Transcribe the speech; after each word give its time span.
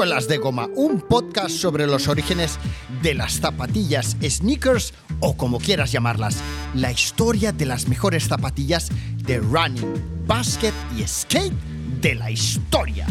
Suelas 0.00 0.28
de 0.28 0.38
Goma, 0.38 0.66
un 0.76 1.02
podcast 1.02 1.50
sobre 1.50 1.86
los 1.86 2.08
orígenes 2.08 2.58
de 3.02 3.12
las 3.12 3.34
zapatillas, 3.34 4.16
sneakers 4.22 4.94
o 5.20 5.36
como 5.36 5.58
quieras 5.58 5.92
llamarlas, 5.92 6.38
la 6.74 6.90
historia 6.90 7.52
de 7.52 7.66
las 7.66 7.86
mejores 7.86 8.26
zapatillas 8.26 8.88
de 9.26 9.40
running, 9.40 10.24
basket 10.26 10.72
y 10.96 11.06
skate 11.06 11.52
de 12.00 12.14
la 12.14 12.30
historia. 12.30 13.06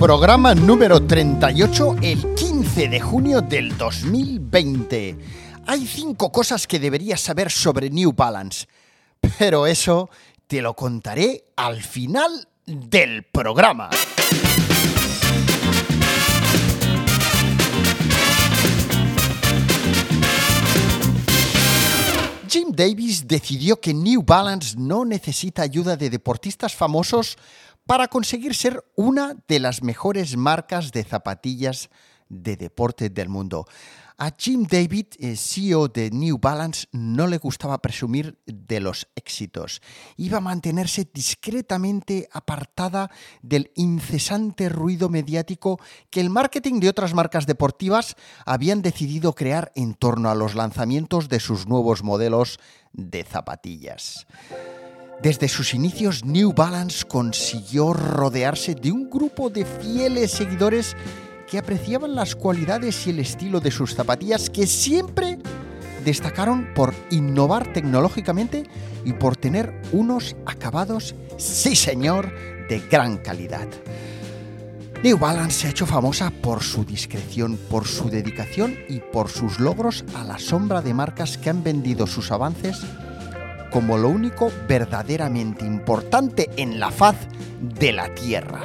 Programa 0.00 0.56
número 0.56 1.02
38, 1.04 1.96
el 2.02 2.34
15 2.34 2.88
de 2.88 3.00
junio 3.00 3.42
del 3.42 3.78
2020. 3.78 5.45
Hay 5.68 5.84
cinco 5.84 6.30
cosas 6.30 6.68
que 6.68 6.78
deberías 6.78 7.20
saber 7.20 7.50
sobre 7.50 7.90
New 7.90 8.12
Balance, 8.12 8.68
pero 9.36 9.66
eso 9.66 10.08
te 10.46 10.62
lo 10.62 10.74
contaré 10.74 11.46
al 11.56 11.82
final 11.82 12.46
del 12.64 13.24
programa. 13.24 13.90
Jim 22.48 22.70
Davis 22.70 23.26
decidió 23.26 23.80
que 23.80 23.92
New 23.92 24.22
Balance 24.22 24.76
no 24.78 25.04
necesita 25.04 25.62
ayuda 25.62 25.96
de 25.96 26.10
deportistas 26.10 26.76
famosos 26.76 27.36
para 27.86 28.06
conseguir 28.06 28.54
ser 28.54 28.84
una 28.94 29.34
de 29.48 29.58
las 29.58 29.82
mejores 29.82 30.36
marcas 30.36 30.92
de 30.92 31.02
zapatillas 31.02 31.90
de 32.28 32.56
deporte 32.56 33.10
del 33.10 33.28
mundo. 33.28 33.66
A 34.18 34.32
Jim 34.34 34.64
David, 34.64 35.08
eh, 35.18 35.36
CEO 35.36 35.88
de 35.88 36.10
New 36.10 36.38
Balance, 36.38 36.86
no 36.90 37.26
le 37.26 37.36
gustaba 37.36 37.82
presumir 37.82 38.38
de 38.46 38.80
los 38.80 39.08
éxitos. 39.14 39.82
Iba 40.16 40.38
a 40.38 40.40
mantenerse 40.40 41.06
discretamente 41.12 42.26
apartada 42.32 43.10
del 43.42 43.70
incesante 43.74 44.70
ruido 44.70 45.10
mediático 45.10 45.78
que 46.08 46.22
el 46.22 46.30
marketing 46.30 46.80
de 46.80 46.88
otras 46.88 47.12
marcas 47.12 47.46
deportivas 47.46 48.16
habían 48.46 48.80
decidido 48.80 49.34
crear 49.34 49.70
en 49.74 49.92
torno 49.92 50.30
a 50.30 50.34
los 50.34 50.54
lanzamientos 50.54 51.28
de 51.28 51.38
sus 51.38 51.66
nuevos 51.66 52.02
modelos 52.02 52.58
de 52.94 53.22
zapatillas. 53.22 54.26
Desde 55.22 55.48
sus 55.48 55.74
inicios, 55.74 56.24
New 56.24 56.54
Balance 56.54 57.04
consiguió 57.06 57.92
rodearse 57.92 58.74
de 58.74 58.92
un 58.92 59.10
grupo 59.10 59.50
de 59.50 59.66
fieles 59.66 60.30
seguidores 60.30 60.96
que 61.48 61.58
apreciaban 61.58 62.14
las 62.14 62.34
cualidades 62.34 63.06
y 63.06 63.10
el 63.10 63.20
estilo 63.20 63.60
de 63.60 63.70
sus 63.70 63.94
zapatillas 63.94 64.50
que 64.50 64.66
siempre 64.66 65.38
destacaron 66.04 66.68
por 66.74 66.94
innovar 67.10 67.72
tecnológicamente 67.72 68.64
y 69.04 69.12
por 69.12 69.36
tener 69.36 69.80
unos 69.92 70.36
acabados, 70.46 71.14
sí 71.36 71.76
señor, 71.76 72.32
de 72.68 72.80
gran 72.90 73.18
calidad. 73.18 73.68
New 75.02 75.18
Balance 75.18 75.60
se 75.60 75.66
ha 75.66 75.70
hecho 75.70 75.86
famosa 75.86 76.30
por 76.30 76.62
su 76.62 76.84
discreción, 76.84 77.58
por 77.70 77.86
su 77.86 78.08
dedicación 78.08 78.76
y 78.88 79.00
por 79.00 79.28
sus 79.28 79.60
logros 79.60 80.04
a 80.14 80.24
la 80.24 80.38
sombra 80.38 80.80
de 80.80 80.94
marcas 80.94 81.38
que 81.38 81.50
han 81.50 81.62
vendido 81.62 82.06
sus 82.06 82.32
avances 82.32 82.82
como 83.70 83.98
lo 83.98 84.08
único 84.08 84.50
verdaderamente 84.66 85.66
importante 85.66 86.48
en 86.56 86.80
la 86.80 86.90
faz 86.90 87.16
de 87.60 87.92
la 87.92 88.14
Tierra. 88.14 88.62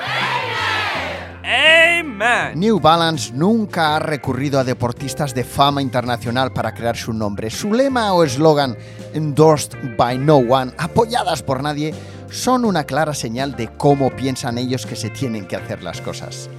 New 2.55 2.79
Balance 2.79 3.31
nunca 3.33 3.95
ha 3.95 3.99
recurrido 3.99 4.59
a 4.59 4.63
deportistas 4.63 5.33
de 5.35 5.43
fama 5.43 5.81
internacional 5.81 6.51
para 6.51 6.73
crear 6.73 6.97
su 6.97 7.13
nombre. 7.13 7.49
Su 7.49 7.73
lema 7.73 8.13
o 8.13 8.23
eslogan, 8.23 8.75
endorsed 9.13 9.97
by 9.97 10.17
no 10.17 10.37
one, 10.37 10.71
apoyadas 10.77 11.43
por 11.43 11.61
nadie, 11.61 11.93
son 12.29 12.65
una 12.65 12.85
clara 12.85 13.13
señal 13.13 13.55
de 13.55 13.67
cómo 13.77 14.09
piensan 14.11 14.57
ellos 14.57 14.85
que 14.85 14.95
se 14.95 15.09
tienen 15.09 15.45
que 15.45 15.55
hacer 15.55 15.83
las 15.83 16.01
cosas. 16.01 16.49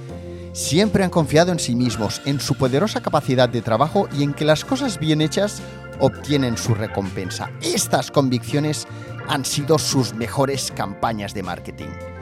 Siempre 0.53 1.03
han 1.03 1.09
confiado 1.09 1.51
en 1.51 1.59
sí 1.59 1.75
mismos, 1.75 2.21
en 2.25 2.39
su 2.39 2.55
poderosa 2.55 3.01
capacidad 3.01 3.49
de 3.49 3.61
trabajo 3.61 4.07
y 4.17 4.23
en 4.23 4.33
que 4.33 4.45
las 4.45 4.63
cosas 4.63 4.99
bien 4.99 5.21
hechas 5.21 5.61
obtienen 5.99 6.57
su 6.57 6.75
recompensa. 6.75 7.49
Estas 7.61 8.11
convicciones 8.11 8.87
han 9.27 9.45
sido 9.45 9.79
sus 9.79 10.13
mejores 10.13 10.71
campañas 10.75 11.33
de 11.33 11.43
marketing. 11.43 12.12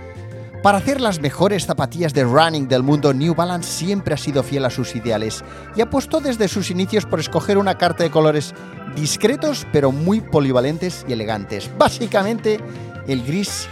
Para 0.63 0.77
hacer 0.77 1.01
las 1.01 1.19
mejores 1.19 1.65
zapatillas 1.65 2.13
de 2.13 2.23
running 2.23 2.67
del 2.67 2.83
mundo, 2.83 3.15
New 3.15 3.33
Balance 3.33 3.67
siempre 3.67 4.13
ha 4.13 4.17
sido 4.17 4.43
fiel 4.43 4.63
a 4.65 4.69
sus 4.69 4.95
ideales 4.95 5.43
y 5.75 5.81
apostó 5.81 6.19
desde 6.19 6.47
sus 6.47 6.69
inicios 6.69 7.07
por 7.07 7.19
escoger 7.19 7.57
una 7.57 7.79
carta 7.79 8.03
de 8.03 8.11
colores 8.11 8.53
discretos 8.95 9.65
pero 9.71 9.91
muy 9.91 10.21
polivalentes 10.21 11.03
y 11.07 11.13
elegantes. 11.13 11.71
Básicamente 11.79 12.59
el 13.07 13.23
gris 13.23 13.67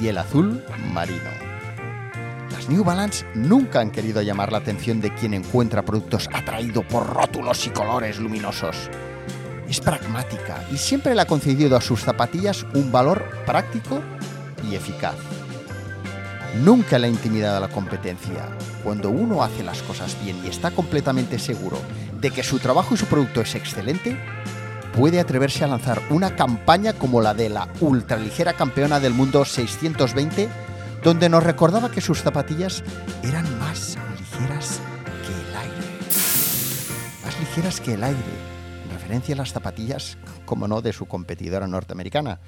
y 0.00 0.08
el 0.08 0.18
azul 0.18 0.60
marino. 0.92 1.30
Las 2.50 2.68
New 2.68 2.82
Balance 2.82 3.24
nunca 3.36 3.78
han 3.78 3.92
querido 3.92 4.20
llamar 4.20 4.50
la 4.50 4.58
atención 4.58 5.00
de 5.00 5.14
quien 5.14 5.34
encuentra 5.34 5.84
productos 5.84 6.28
atraídos 6.32 6.84
por 6.86 7.06
rótulos 7.14 7.64
y 7.68 7.70
colores 7.70 8.18
luminosos. 8.18 8.90
Es 9.68 9.78
pragmática 9.78 10.64
y 10.72 10.78
siempre 10.78 11.14
le 11.14 11.20
ha 11.20 11.26
concedido 11.26 11.76
a 11.76 11.80
sus 11.80 12.00
zapatillas 12.00 12.66
un 12.74 12.90
valor 12.90 13.24
práctico 13.46 14.00
y 14.68 14.74
eficaz. 14.74 15.14
Nunca 16.62 16.98
le 16.98 17.08
ha 17.08 17.10
intimidado 17.10 17.60
la 17.60 17.68
competencia. 17.68 18.48
Cuando 18.84 19.10
uno 19.10 19.42
hace 19.42 19.64
las 19.64 19.82
cosas 19.82 20.16
bien 20.22 20.40
y 20.44 20.48
está 20.48 20.70
completamente 20.70 21.38
seguro 21.38 21.78
de 22.20 22.30
que 22.30 22.44
su 22.44 22.58
trabajo 22.58 22.94
y 22.94 22.96
su 22.96 23.06
producto 23.06 23.40
es 23.40 23.54
excelente, 23.56 24.16
puede 24.96 25.18
atreverse 25.18 25.64
a 25.64 25.66
lanzar 25.66 26.00
una 26.10 26.36
campaña 26.36 26.92
como 26.92 27.20
la 27.20 27.34
de 27.34 27.48
la 27.48 27.68
ultraligera 27.80 28.52
campeona 28.52 29.00
del 29.00 29.14
mundo 29.14 29.44
620, 29.44 30.48
donde 31.02 31.28
nos 31.28 31.42
recordaba 31.42 31.90
que 31.90 32.00
sus 32.00 32.22
zapatillas 32.22 32.84
eran 33.24 33.58
más 33.58 33.98
ligeras 34.18 34.80
que 35.26 35.32
el 35.32 35.56
aire. 35.56 35.98
Más 37.24 37.40
ligeras 37.40 37.80
que 37.80 37.94
el 37.94 38.04
aire, 38.04 38.18
en 38.84 38.90
referencia 38.92 39.34
a 39.34 39.38
las 39.38 39.52
zapatillas, 39.52 40.18
como 40.44 40.68
no, 40.68 40.80
de 40.82 40.92
su 40.92 41.06
competidora 41.06 41.66
norteamericana. 41.66 42.38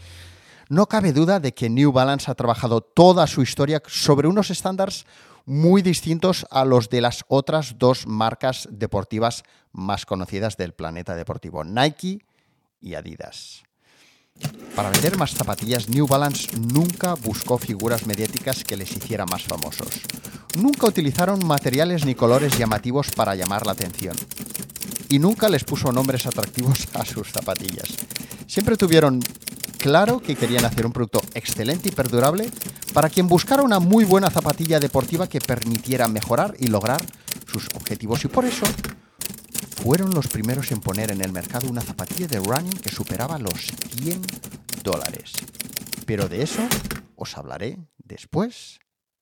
No 0.68 0.86
cabe 0.86 1.12
duda 1.12 1.38
de 1.38 1.54
que 1.54 1.70
New 1.70 1.92
Balance 1.92 2.28
ha 2.28 2.34
trabajado 2.34 2.80
toda 2.80 3.28
su 3.28 3.40
historia 3.40 3.80
sobre 3.86 4.26
unos 4.26 4.50
estándares 4.50 5.06
muy 5.44 5.80
distintos 5.80 6.44
a 6.50 6.64
los 6.64 6.90
de 6.90 7.00
las 7.00 7.24
otras 7.28 7.78
dos 7.78 8.08
marcas 8.08 8.68
deportivas 8.72 9.44
más 9.70 10.06
conocidas 10.06 10.56
del 10.56 10.72
planeta 10.72 11.14
deportivo, 11.14 11.62
Nike 11.62 12.26
y 12.80 12.94
Adidas. 12.94 13.62
Para 14.74 14.90
vender 14.90 15.16
más 15.16 15.30
zapatillas, 15.30 15.88
New 15.88 16.08
Balance 16.08 16.48
nunca 16.58 17.14
buscó 17.14 17.58
figuras 17.58 18.06
mediáticas 18.06 18.64
que 18.64 18.76
les 18.76 18.90
hicieran 18.90 19.28
más 19.30 19.44
famosos. 19.44 19.88
Nunca 20.58 20.88
utilizaron 20.88 21.46
materiales 21.46 22.04
ni 22.04 22.16
colores 22.16 22.58
llamativos 22.58 23.10
para 23.12 23.36
llamar 23.36 23.64
la 23.64 23.72
atención. 23.72 24.16
Y 25.08 25.20
nunca 25.20 25.48
les 25.48 25.62
puso 25.62 25.92
nombres 25.92 26.26
atractivos 26.26 26.88
a 26.92 27.04
sus 27.04 27.30
zapatillas. 27.30 27.88
Siempre 28.46 28.76
tuvieron 28.76 29.20
claro 29.78 30.20
que 30.20 30.36
querían 30.36 30.64
hacer 30.64 30.86
un 30.86 30.92
producto 30.92 31.22
excelente 31.34 31.88
y 31.88 31.92
perdurable 31.92 32.50
para 32.92 33.10
quien 33.10 33.28
buscara 33.28 33.62
una 33.62 33.78
muy 33.78 34.04
buena 34.04 34.30
zapatilla 34.30 34.80
deportiva 34.80 35.28
que 35.28 35.40
permitiera 35.40 36.08
mejorar 36.08 36.54
y 36.58 36.68
lograr 36.68 37.02
sus 37.46 37.68
objetivos. 37.74 38.24
Y 38.24 38.28
por 38.28 38.44
eso 38.44 38.66
fueron 39.76 40.10
los 40.10 40.28
primeros 40.28 40.72
en 40.72 40.80
poner 40.80 41.10
en 41.10 41.22
el 41.22 41.32
mercado 41.32 41.68
una 41.68 41.82
zapatilla 41.82 42.26
de 42.26 42.38
running 42.38 42.78
que 42.78 42.90
superaba 42.90 43.38
los 43.38 43.72
100 44.02 44.22
dólares. 44.82 45.32
Pero 46.06 46.28
de 46.28 46.42
eso 46.42 46.62
os 47.14 47.36
hablaré 47.36 47.78
después 47.98 48.80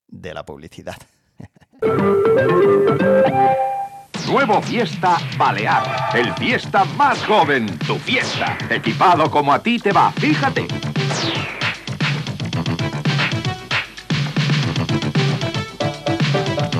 de 0.09 0.35
la 0.35 0.45
publicidad. 0.45 0.97
Nuevo 4.27 4.61
Fiesta 4.63 5.19
Balear. 5.37 6.11
El 6.15 6.33
fiesta 6.35 6.85
más 6.97 7.23
joven. 7.25 7.67
Tu 7.87 7.99
fiesta. 7.99 8.57
Equipado 8.71 9.31
como 9.31 9.53
a 9.53 9.63
ti 9.63 9.79
te 9.79 9.93
va. 9.93 10.11
Fíjate. 10.13 10.67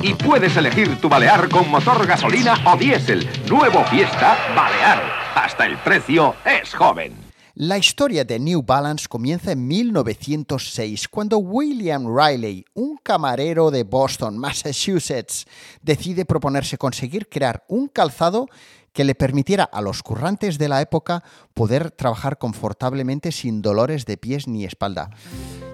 Y 0.01 0.13
puedes 0.15 0.55
elegir 0.57 0.99
tu 0.99 1.07
Balear 1.07 1.49
con 1.49 1.69
motor 1.69 2.05
gasolina 2.05 2.59
o 2.65 2.77
diésel. 2.77 3.29
Nuevo 3.49 3.83
Fiesta 3.85 4.37
Balear. 4.55 5.01
Hasta 5.35 5.65
el 5.65 5.77
precio 5.77 6.35
es 6.45 6.73
joven. 6.73 7.24
La 7.57 7.77
historia 7.77 8.25
de 8.25 8.37
New 8.37 8.63
Balance 8.63 9.07
comienza 9.07 9.53
en 9.53 9.65
1906, 9.65 11.07
cuando 11.07 11.37
William 11.37 12.05
Riley, 12.05 12.65
un 12.73 12.97
camarero 12.97 13.71
de 13.71 13.83
Boston, 13.83 14.37
Massachusetts, 14.37 15.45
decide 15.81 16.25
proponerse 16.25 16.77
conseguir 16.77 17.29
crear 17.29 17.63
un 17.69 17.87
calzado 17.87 18.49
que 18.91 19.05
le 19.05 19.15
permitiera 19.15 19.63
a 19.63 19.79
los 19.79 20.03
currantes 20.03 20.57
de 20.57 20.67
la 20.67 20.81
época 20.81 21.23
poder 21.53 21.91
trabajar 21.91 22.37
confortablemente 22.37 23.31
sin 23.31 23.61
dolores 23.61 24.05
de 24.05 24.17
pies 24.17 24.49
ni 24.49 24.65
espalda. 24.65 25.11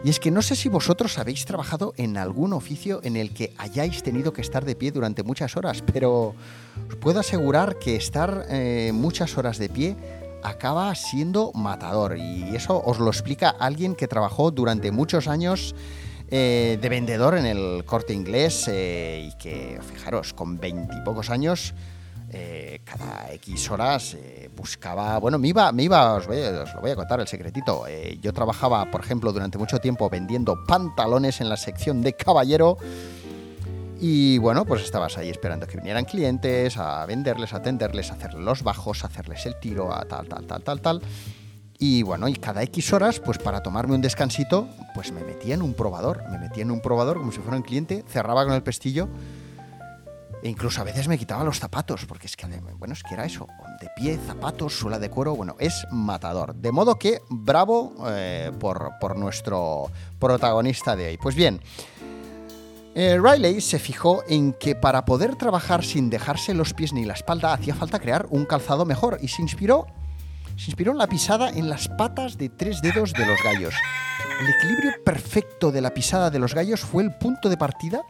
Y 0.04 0.12
es 0.12 0.20
que 0.20 0.30
no 0.30 0.44
sé 0.44 0.56
si 0.56 0.70
vosotros 0.70 1.18
habéis 1.18 1.46
trabajado 1.46 1.94
en 1.98 2.16
algún 2.16 2.54
oficio 2.54 3.02
en 3.04 3.16
el 3.16 3.34
que 3.34 3.56
hayáis 3.58 4.04
tenido 4.04 4.34
que 4.34 4.42
estar 4.42 4.66
de 4.66 4.76
pie 4.76 4.92
durante 4.92 5.24
muchas 5.24 5.58
horas, 5.58 5.84
pero 5.92 6.36
os 6.90 6.96
puedo 6.98 7.20
asegurar 7.20 7.80
que 7.80 7.96
estar 7.96 8.46
eh, 8.50 8.92
muchas 8.94 9.36
horas 9.36 9.58
de 9.58 9.70
pie 9.70 9.96
acaba 10.44 10.94
siendo 10.96 11.52
matador. 11.54 12.18
Y 12.18 12.56
eso 12.56 12.82
os 12.84 13.00
lo 13.00 13.08
explica 13.08 13.50
alguien 13.50 13.96
que 13.96 14.08
trabajó 14.08 14.52
durante 14.52 14.92
muchos 14.92 15.28
años 15.28 15.76
eh, 16.34 16.78
de 16.82 16.88
vendedor 16.88 17.38
en 17.38 17.46
el 17.46 17.84
corte 17.84 18.14
inglés 18.14 18.66
eh, 18.70 19.30
y 19.30 19.38
que, 19.38 19.80
fijaros, 19.82 20.34
con 20.34 20.58
veintipocos 20.58 21.30
años 21.30 21.74
eh, 22.30 22.80
cada 22.86 23.34
X 23.34 23.70
horas 23.70 24.16
buscaba, 24.56 25.18
bueno, 25.18 25.38
me 25.38 25.50
iba, 25.50 25.70
me 25.74 25.84
iba 25.84 26.14
os, 26.14 26.28
lo 26.28 26.80
voy 26.80 26.92
a 26.92 26.96
contar 26.96 27.20
el 27.20 27.28
secretito, 27.28 27.84
yo 28.22 28.32
trabajaba, 28.32 28.90
por 28.90 29.02
ejemplo, 29.02 29.34
durante 29.34 29.58
mucho 29.58 29.80
tiempo 29.80 30.10
vendiendo 30.10 30.64
pantalones 30.66 31.42
en 31.42 31.50
la 31.50 31.58
sección 31.58 32.02
de 32.02 32.14
caballero 32.14 32.78
y 34.04 34.40
bueno, 34.40 34.66
pues 34.66 34.82
estabas 34.82 35.20
ahí 35.20 35.30
esperando 35.30 35.68
que 35.68 35.78
vinieran 35.78 36.06
clientes, 36.06 36.76
a 36.78 37.06
venderles, 37.06 37.54
a 37.54 37.58
atenderles, 37.58 38.10
a 38.10 38.16
hacerles 38.16 38.42
los 38.42 38.64
bajos, 38.64 39.04
a 39.04 39.08
hacerles 39.08 39.46
el 39.46 39.60
tiro, 39.60 39.94
a 39.94 40.04
tal, 40.06 40.28
tal, 40.28 40.48
tal, 40.48 40.64
tal, 40.64 40.82
tal. 40.82 41.02
Y 41.78 42.02
bueno, 42.02 42.28
y 42.28 42.34
cada 42.34 42.64
X 42.64 42.94
horas, 42.94 43.20
pues 43.20 43.38
para 43.38 43.62
tomarme 43.62 43.94
un 43.94 44.02
descansito, 44.02 44.68
pues 44.96 45.12
me 45.12 45.24
metía 45.24 45.54
en 45.54 45.62
un 45.62 45.76
probador, 45.76 46.24
me 46.32 46.40
metía 46.40 46.64
en 46.64 46.72
un 46.72 46.82
probador 46.82 47.18
como 47.18 47.32
si 47.32 47.42
fuera 47.42 47.58
un 47.58 47.64
cliente, 47.64 48.04
cerraba 48.08 48.44
con 48.44 48.54
el 48.54 48.64
pestillo 48.64 49.08
e 50.44 50.50
incluso 50.50 50.82
a 50.82 50.84
veces 50.84 51.08
me 51.08 51.20
quitaba 51.20 51.44
los 51.44 51.60
zapatos, 51.60 52.06
porque 52.06 52.26
es 52.26 52.36
que, 52.36 52.48
bueno, 52.78 52.94
es 52.94 53.04
que 53.04 53.14
era 53.14 53.26
eso, 53.26 53.48
de 53.80 53.90
pie, 53.96 54.18
zapatos, 54.26 54.74
suela 54.74 54.98
de 54.98 55.10
cuero, 55.10 55.36
bueno, 55.36 55.56
es 55.60 55.86
matador. 55.92 56.56
De 56.56 56.72
modo 56.72 56.98
que, 56.98 57.22
bravo 57.30 57.94
eh, 58.08 58.52
por, 58.60 58.94
por, 59.00 59.18
nuestro 59.18 59.92
protagonista 60.18 60.96
de 60.96 61.10
hoy. 61.10 61.18
Pues 61.18 61.36
bien, 61.36 61.62
eh, 62.94 63.18
Riley 63.22 63.62
se 63.62 63.80
fijó 63.80 64.24
en 64.28 64.54
que 64.54 64.76
para 64.76 65.06
poder 65.06 65.36
trabajar 65.36 65.84
sin 65.84 66.10
dejarse 66.10 66.54
los 66.54 66.74
pies 66.74 66.92
ni 66.92 67.06
la 67.06 67.14
espalda 67.14 67.54
hacía 67.54 67.74
falta 67.74 68.00
crear 68.00 68.28
un 68.30 68.46
calzado 68.46 68.86
mejor 68.86 69.18
y 69.22 69.30
se 69.30 69.42
inspiró, 69.42 69.88
se 70.58 70.66
inspiró 70.66 70.92
en 70.92 70.98
la 70.98 71.08
pisada 71.08 71.50
en 71.50 71.70
las 71.70 71.88
patas 71.88 72.38
de 72.38 72.50
tres 72.50 72.82
dedos 72.82 73.14
de 73.14 73.26
los 73.26 73.42
gallos. 73.44 73.74
El 74.42 74.48
equilibrio 74.50 74.92
perfecto 75.06 75.72
de 75.72 75.82
la 75.82 75.94
pisada 75.94 76.30
de 76.30 76.40
los 76.40 76.54
gallos 76.54 76.82
fue 76.82 77.04
el 77.04 77.16
punto 77.16 77.48
de 77.48 77.58
partida 77.58 78.02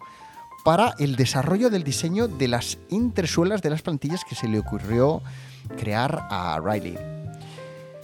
para 0.64 0.96
el 1.00 1.16
desarrollo 1.16 1.70
del 1.70 1.84
diseño 1.84 2.28
de 2.28 2.48
las 2.48 2.78
entresuelas 2.90 3.62
de 3.62 3.70
las 3.70 3.82
plantillas 3.82 4.24
que 4.26 4.36
se 4.36 4.48
le 4.48 4.60
ocurrió 4.60 5.22
crear 5.78 6.28
a 6.30 6.60
Riley. 6.64 7.21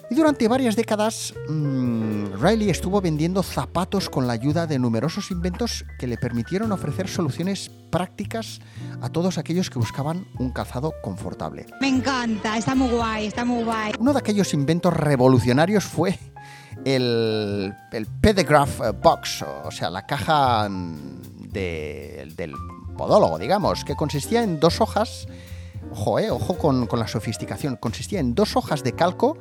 Y 0.10 0.16
durante 0.16 0.48
varias 0.48 0.76
décadas, 0.78 1.34
mmm, 1.50 2.42
Riley 2.42 2.70
estuvo 2.70 3.02
vendiendo 3.02 3.44
zapatos 3.44 4.10
con 4.10 4.26
la 4.26 4.34
ayuda 4.34 4.66
de 4.66 4.80
numerosos 4.80 5.32
inventos 5.32 5.86
que 6.00 6.08
le 6.08 6.18
permitieron 6.18 6.72
ofrecer 6.72 7.10
soluciones 7.10 7.70
prácticas 7.92 8.62
a 9.02 9.10
todos 9.10 9.38
aquellos 9.38 9.70
que 9.70 9.80
buscaban 9.80 10.26
un 10.40 10.52
calzado 10.52 10.94
confortable. 11.04 11.66
Me 11.82 11.90
encanta, 11.90 12.58
está 12.58 12.74
muy 12.74 12.90
guay, 12.90 13.28
está 13.28 13.44
muy 13.44 13.64
guay. 13.64 13.94
Uno 14.00 14.14
de 14.14 14.20
aquellos 14.20 14.54
inventos 14.54 14.94
revolucionarios 14.94 15.84
fue 15.84 16.18
el, 16.86 17.74
el 17.92 18.06
Pedegraph 18.06 18.80
Box, 19.02 19.44
o 19.66 19.72
sea, 19.72 19.90
la 19.90 20.06
caja 20.06 20.70
de, 20.70 22.32
del 22.38 22.54
podólogo, 22.98 23.38
digamos, 23.38 23.84
que 23.84 23.96
consistía 23.96 24.44
en 24.44 24.60
dos 24.60 24.80
hojas, 24.80 25.28
ojo, 25.92 26.20
eh, 26.20 26.32
ojo 26.32 26.58
con, 26.58 26.88
con, 26.88 27.00
la 27.00 27.08
sofisticación, 27.08 27.76
consistía 27.76 28.20
en 28.20 28.36
dos 28.36 28.56
hojas 28.56 28.84
de 28.84 28.94
calco, 28.94 29.38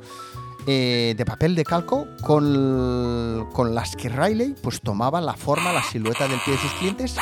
eh, 0.69 1.13
de 1.15 1.25
papel 1.25 1.55
de 1.55 1.63
calco, 1.63 2.09
con, 2.21 3.47
con, 3.53 3.73
las 3.73 3.95
que 3.95 4.09
Riley 4.09 4.53
pues 4.61 4.81
tomaba 4.81 5.21
la 5.21 5.33
forma, 5.33 5.71
la 5.71 5.81
silueta 5.81 6.27
del 6.27 6.41
pie 6.41 6.55
de 6.55 6.59
sus 6.59 6.73
clientes 6.73 7.15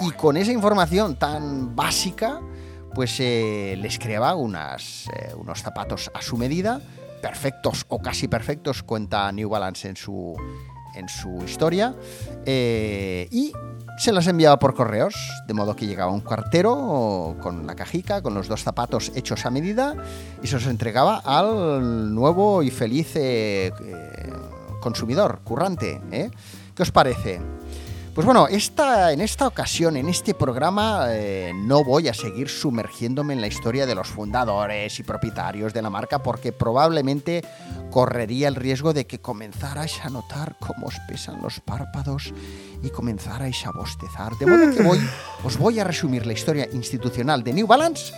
y 0.00 0.10
con 0.10 0.36
esa 0.36 0.50
información 0.50 1.16
tan 1.16 1.76
básica, 1.76 2.40
pues 2.92 3.20
eh, 3.20 3.76
les 3.78 3.96
creaba 4.00 4.32
eh, 4.32 5.34
unos 5.36 5.62
zapatos 5.62 6.10
a 6.12 6.20
su 6.20 6.36
medida, 6.36 6.80
perfectos 7.22 7.84
o 7.88 8.00
casi 8.00 8.26
perfectos, 8.26 8.82
cuenta 8.82 9.30
New 9.30 9.48
Balance 9.48 9.88
en 9.88 9.96
su, 9.96 10.34
en 10.94 11.08
su 11.08 11.42
historia, 11.44 11.94
eh, 12.46 13.28
y 13.30 13.52
se 13.98 14.12
las 14.12 14.26
enviaba 14.26 14.58
por 14.58 14.74
correos, 14.74 15.14
de 15.46 15.54
modo 15.54 15.76
que 15.76 15.86
llegaba 15.86 16.12
un 16.12 16.20
cartero 16.20 17.36
con 17.42 17.66
la 17.66 17.74
cajica, 17.74 18.22
con 18.22 18.34
los 18.34 18.48
dos 18.48 18.62
zapatos 18.62 19.12
hechos 19.14 19.44
a 19.44 19.50
medida, 19.50 19.94
y 20.42 20.46
se 20.46 20.54
los 20.54 20.66
entregaba 20.66 21.18
al 21.18 22.14
nuevo 22.14 22.62
y 22.62 22.70
feliz 22.70 23.14
eh, 23.16 23.72
eh, 23.82 24.32
consumidor, 24.80 25.40
currante. 25.44 26.00
¿Qué 26.74 26.82
os 26.82 26.90
parece? 26.90 27.40
Pues 28.14 28.26
bueno, 28.26 28.48
esta, 28.48 29.12
en 29.12 29.20
esta 29.20 29.46
ocasión, 29.46 29.96
en 29.96 30.08
este 30.08 30.34
programa, 30.34 31.06
eh, 31.10 31.52
no 31.54 31.84
voy 31.84 32.08
a 32.08 32.14
seguir 32.14 32.48
sumergiéndome 32.48 33.34
en 33.34 33.40
la 33.40 33.46
historia 33.46 33.86
de 33.86 33.94
los 33.94 34.08
fundadores 34.08 34.98
y 34.98 35.04
propietarios 35.04 35.72
de 35.72 35.80
la 35.80 35.90
marca 35.90 36.20
porque 36.20 36.52
probablemente 36.52 37.44
correría 37.88 38.48
el 38.48 38.56
riesgo 38.56 38.92
de 38.92 39.06
que 39.06 39.20
comenzarais 39.20 40.04
a 40.04 40.10
notar 40.10 40.56
cómo 40.58 40.88
os 40.88 40.98
pesan 41.08 41.40
los 41.40 41.60
párpados 41.60 42.34
y 42.82 42.90
comenzarais 42.90 43.64
a 43.64 43.70
bostezar. 43.70 44.36
De 44.38 44.46
modo 44.46 44.74
que 44.74 44.82
voy, 44.82 44.98
os 45.44 45.56
voy 45.56 45.78
a 45.78 45.84
resumir 45.84 46.26
la 46.26 46.32
historia 46.32 46.68
institucional 46.72 47.44
de 47.44 47.52
New 47.52 47.68
Balance 47.68 48.12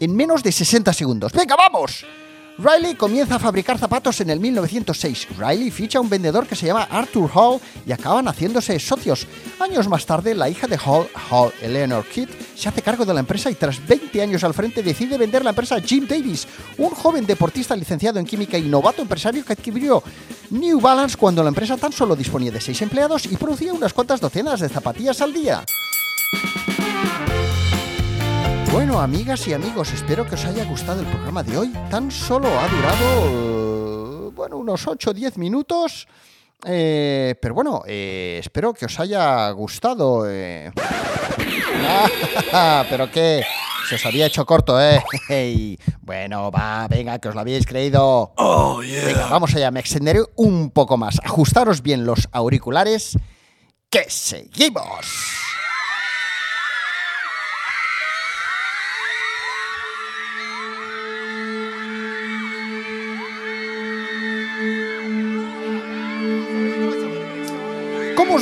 en 0.00 0.14
menos 0.14 0.42
de 0.42 0.52
60 0.52 0.92
segundos. 0.92 1.32
¡Venga, 1.32 1.56
vamos! 1.56 2.04
Riley 2.58 2.96
comienza 2.96 3.36
a 3.36 3.38
fabricar 3.38 3.78
zapatos 3.78 4.20
en 4.20 4.30
el 4.30 4.40
1906. 4.40 5.28
Riley 5.38 5.70
ficha 5.70 5.98
a 5.98 6.00
un 6.00 6.10
vendedor 6.10 6.44
que 6.44 6.56
se 6.56 6.66
llama 6.66 6.88
Arthur 6.90 7.30
Hall 7.32 7.60
y 7.86 7.92
acaban 7.92 8.26
haciéndose 8.26 8.80
socios. 8.80 9.28
Años 9.60 9.86
más 9.88 10.04
tarde, 10.04 10.34
la 10.34 10.48
hija 10.48 10.66
de 10.66 10.76
Hall, 10.76 11.06
Hall 11.30 11.52
Eleanor 11.62 12.04
Kidd, 12.04 12.28
se 12.56 12.68
hace 12.68 12.82
cargo 12.82 13.04
de 13.04 13.14
la 13.14 13.20
empresa 13.20 13.48
y 13.48 13.54
tras 13.54 13.86
20 13.86 14.20
años 14.22 14.42
al 14.42 14.54
frente 14.54 14.82
decide 14.82 15.16
vender 15.16 15.44
la 15.44 15.50
empresa 15.50 15.76
a 15.76 15.80
Jim 15.80 16.08
Davis, 16.08 16.48
un 16.78 16.90
joven 16.90 17.26
deportista 17.26 17.76
licenciado 17.76 18.18
en 18.18 18.26
química 18.26 18.58
y 18.58 18.62
novato 18.62 19.02
empresario 19.02 19.44
que 19.44 19.52
adquirió 19.52 20.02
New 20.50 20.80
Balance 20.80 21.16
cuando 21.16 21.44
la 21.44 21.50
empresa 21.50 21.76
tan 21.76 21.92
solo 21.92 22.16
disponía 22.16 22.50
de 22.50 22.60
6 22.60 22.82
empleados 22.82 23.26
y 23.26 23.36
producía 23.36 23.72
unas 23.72 23.92
cuantas 23.92 24.20
docenas 24.20 24.58
de 24.58 24.68
zapatillas 24.68 25.20
al 25.20 25.32
día. 25.32 25.64
Bueno, 28.72 29.00
amigas 29.00 29.46
y 29.48 29.54
amigos, 29.54 29.92
espero 29.92 30.26
que 30.26 30.34
os 30.34 30.44
haya 30.44 30.64
gustado 30.64 31.00
el 31.00 31.06
programa 31.06 31.42
de 31.42 31.56
hoy. 31.56 31.72
Tan 31.90 32.10
solo 32.10 32.48
ha 32.48 32.68
durado, 32.68 34.30
bueno, 34.32 34.58
unos 34.58 34.86
8 34.86 35.10
o 35.10 35.14
10 35.14 35.38
minutos. 35.38 36.06
Eh, 36.64 37.34
pero 37.40 37.54
bueno, 37.54 37.82
eh, 37.86 38.36
espero 38.40 38.74
que 38.74 38.86
os 38.86 39.00
haya 39.00 39.50
gustado. 39.50 40.24
Eh. 40.28 40.70
Ah, 42.52 42.84
pero 42.90 43.10
que 43.10 43.44
se 43.88 43.94
os 43.94 44.04
había 44.04 44.26
hecho 44.26 44.44
corto, 44.44 44.80
¿eh? 44.80 45.02
Hey. 45.28 45.78
Bueno, 46.00 46.50
va, 46.50 46.88
venga, 46.88 47.18
que 47.18 47.28
os 47.28 47.34
lo 47.34 47.40
habíais 47.40 47.66
creído. 47.66 48.32
Oh, 48.36 48.82
yeah. 48.82 49.04
Venga, 49.04 49.26
vamos 49.28 49.54
allá, 49.54 49.70
me 49.70 49.80
extenderé 49.80 50.20
un 50.36 50.70
poco 50.70 50.96
más. 50.96 51.18
Ajustaros 51.24 51.82
bien 51.82 52.04
los 52.04 52.28
auriculares, 52.32 53.16
que 53.90 54.04
seguimos. 54.08 55.47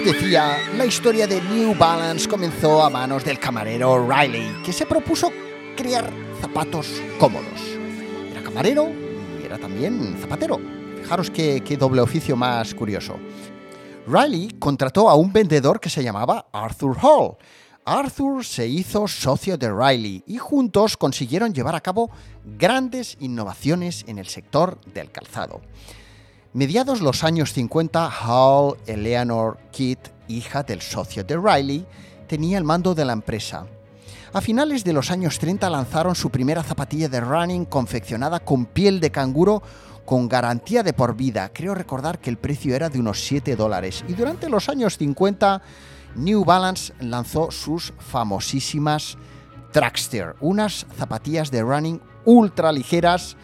Decía, 0.07 0.59
la 0.77 0.87
historia 0.87 1.27
de 1.27 1.43
New 1.43 1.75
Balance 1.77 2.29
comenzó 2.29 2.81
a 2.85 2.89
manos 2.89 3.25
del 3.25 3.41
camarero 3.41 4.09
Riley, 4.09 4.63
que 4.65 4.73
se 4.73 4.87
propuso 4.87 5.33
crear 5.77 6.09
zapatos 6.41 6.87
cómodos. 7.19 7.61
Era 8.31 8.41
camarero 8.41 8.89
y 9.43 9.45
era 9.45 9.59
también 9.59 10.17
zapatero. 10.21 10.61
Fijaros 11.03 11.29
qué, 11.29 11.61
qué 11.65 11.77
doble 11.77 12.03
oficio 12.03 12.37
más 12.37 12.73
curioso. 12.73 13.17
Riley 14.07 14.55
contrató 14.61 15.11
a 15.11 15.17
un 15.17 15.33
vendedor 15.33 15.81
que 15.81 15.91
se 15.91 16.05
llamaba 16.05 16.47
Arthur 16.53 16.97
Hall. 17.03 17.37
Arthur 17.85 18.45
se 18.45 18.69
hizo 18.69 19.09
socio 19.09 19.59
de 19.59 19.73
Riley 19.73 20.23
y 20.29 20.39
juntos 20.39 20.97
consiguieron 20.97 21.53
llevar 21.53 21.75
a 21.75 21.81
cabo 21.81 22.11
grandes 22.45 23.17
innovaciones 23.19 24.05
en 24.07 24.19
el 24.19 24.29
sector 24.29 24.81
del 24.95 25.11
calzado. 25.11 25.63
Mediados 26.57 27.03
los 27.03 27.23
años 27.23 27.53
50, 27.53 28.11
Hall 28.25 28.79
Eleanor 28.87 29.59
Kidd, 29.73 29.99
hija 30.27 30.63
del 30.63 30.81
socio 30.81 31.23
de 31.23 31.37
Riley, 31.37 31.85
tenía 32.27 32.57
el 32.57 32.65
mando 32.65 32.95
de 32.95 33.05
la 33.05 33.13
empresa. 33.13 33.67
A 34.33 34.41
finales 34.41 34.83
de 34.83 34.95
los 34.95 35.11
años 35.11 35.39
30 35.39 35.69
lanzaron 35.69 36.15
su 36.15 36.31
primera 36.31 36.63
zapatilla 36.63 37.11
de 37.11 37.21
running 37.21 37.67
confeccionada 37.67 38.41
con 38.41 38.65
piel 38.65 39.01
de 39.01 39.11
canguro 39.11 39.63
con 40.07 40.31
garantía 40.31 40.83
de 40.83 40.95
por 40.95 41.15
vida. 41.15 41.51
Creo 41.53 41.75
recordar 41.75 42.21
que 42.21 42.31
el 42.31 42.39
precio 42.39 42.75
era 42.75 42.89
de 42.89 43.01
unos 43.01 43.21
7 43.21 43.55
dólares. 43.55 44.03
Y 44.09 44.15
durante 44.15 44.49
los 44.49 44.71
años 44.71 44.97
50, 44.97 45.61
New 46.15 46.43
Balance 46.43 46.95
lanzó 47.01 47.51
sus 47.51 47.93
famosísimas 47.99 49.19
Trackster, 49.73 50.37
unas 50.41 50.87
zapatillas 50.97 51.51
de 51.51 51.61
running 51.61 52.01
ultra 52.25 52.73
ligeras 52.73 53.37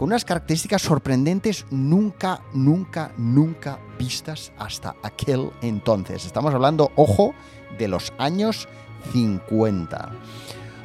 con 0.00 0.06
unas 0.06 0.24
características 0.24 0.80
sorprendentes 0.80 1.66
nunca, 1.70 2.40
nunca, 2.54 3.12
nunca 3.18 3.78
vistas 3.98 4.50
hasta 4.56 4.96
aquel 5.02 5.50
entonces. 5.60 6.24
Estamos 6.24 6.54
hablando, 6.54 6.90
ojo, 6.96 7.34
de 7.78 7.86
los 7.86 8.10
años 8.16 8.66
50. 9.12 10.12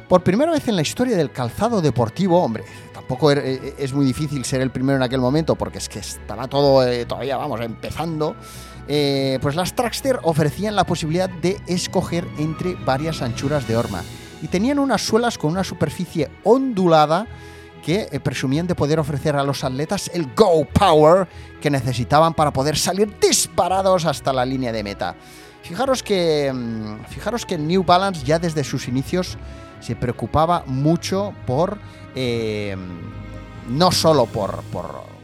Por 0.06 0.22
primera 0.22 0.52
vez 0.52 0.68
en 0.68 0.76
la 0.76 0.82
historia 0.82 1.16
del 1.16 1.32
calzado 1.32 1.80
deportivo, 1.80 2.42
hombre, 2.42 2.64
tampoco 2.92 3.30
er, 3.30 3.38
e, 3.38 3.74
es 3.78 3.94
muy 3.94 4.04
difícil 4.04 4.44
ser 4.44 4.60
el 4.60 4.70
primero 4.70 4.98
en 4.98 5.02
aquel 5.02 5.20
momento 5.20 5.54
porque 5.54 5.78
es 5.78 5.88
que 5.88 6.00
estaba 6.00 6.46
todo 6.46 6.86
eh, 6.86 7.06
todavía, 7.06 7.38
vamos, 7.38 7.62
empezando. 7.62 8.36
Eh, 8.86 9.38
pues 9.40 9.56
las 9.56 9.74
Trackster 9.74 10.20
ofrecían 10.24 10.76
la 10.76 10.84
posibilidad 10.84 11.30
de 11.30 11.58
escoger 11.66 12.28
entre 12.36 12.74
varias 12.74 13.22
anchuras 13.22 13.66
de 13.66 13.78
horma 13.78 14.02
y 14.42 14.48
tenían 14.48 14.78
unas 14.78 15.00
suelas 15.00 15.38
con 15.38 15.52
una 15.52 15.64
superficie 15.64 16.28
ondulada 16.44 17.26
que 17.86 18.08
eh, 18.10 18.18
presumían 18.18 18.66
de 18.66 18.74
poder 18.74 18.98
ofrecer 18.98 19.36
a 19.36 19.44
los 19.44 19.62
atletas 19.62 20.10
el 20.12 20.34
Go 20.34 20.64
Power 20.64 21.28
que 21.60 21.70
necesitaban 21.70 22.34
para 22.34 22.52
poder 22.52 22.76
salir 22.76 23.16
disparados 23.20 24.06
hasta 24.06 24.32
la 24.32 24.44
línea 24.44 24.72
de 24.72 24.82
meta. 24.82 25.14
Fijaros 25.62 26.02
que, 26.02 26.52
mm, 26.52 27.04
fijaros 27.04 27.46
que 27.46 27.56
New 27.56 27.84
Balance 27.84 28.24
ya 28.24 28.40
desde 28.40 28.64
sus 28.64 28.88
inicios 28.88 29.38
se 29.78 29.94
preocupaba 29.94 30.64
mucho 30.66 31.32
por, 31.46 31.78
eh, 32.16 32.76
no 33.68 33.92
solo 33.92 34.26
por, 34.26 34.64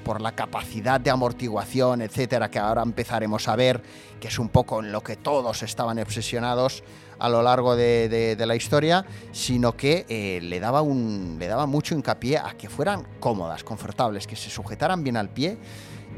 por, 0.04 0.20
la 0.20 0.32
capacidad 0.32 1.00
de 1.00 1.10
amortiguación, 1.10 2.02
etcétera, 2.02 2.48
que 2.48 2.60
ahora 2.60 2.82
empezaremos 2.82 3.48
a 3.48 3.56
ver, 3.56 3.82
que 4.20 4.28
es 4.28 4.38
un 4.38 4.50
poco 4.50 4.80
en 4.80 4.92
lo 4.92 5.00
que 5.00 5.16
todos 5.16 5.64
estaban 5.64 5.98
obsesionados 5.98 6.84
a 7.22 7.28
lo 7.28 7.40
largo 7.40 7.76
de, 7.76 8.36
la 8.44 8.56
historia, 8.56 9.04
sino 9.30 9.76
que 9.76 10.04
eh, 10.08 10.40
le, 10.42 10.58
daba 10.58 10.82
un, 10.82 11.36
le 11.38 11.46
daba 11.46 11.66
mucho 11.66 11.94
hincapié 11.94 12.38
a 12.38 12.54
que 12.58 12.68
fueran 12.68 13.06
cómodas, 13.20 13.62
confortables, 13.62 14.26
que 14.26 14.34
se 14.34 14.50
sujetaran 14.50 15.04
bien 15.04 15.16
al 15.16 15.28
pie 15.28 15.56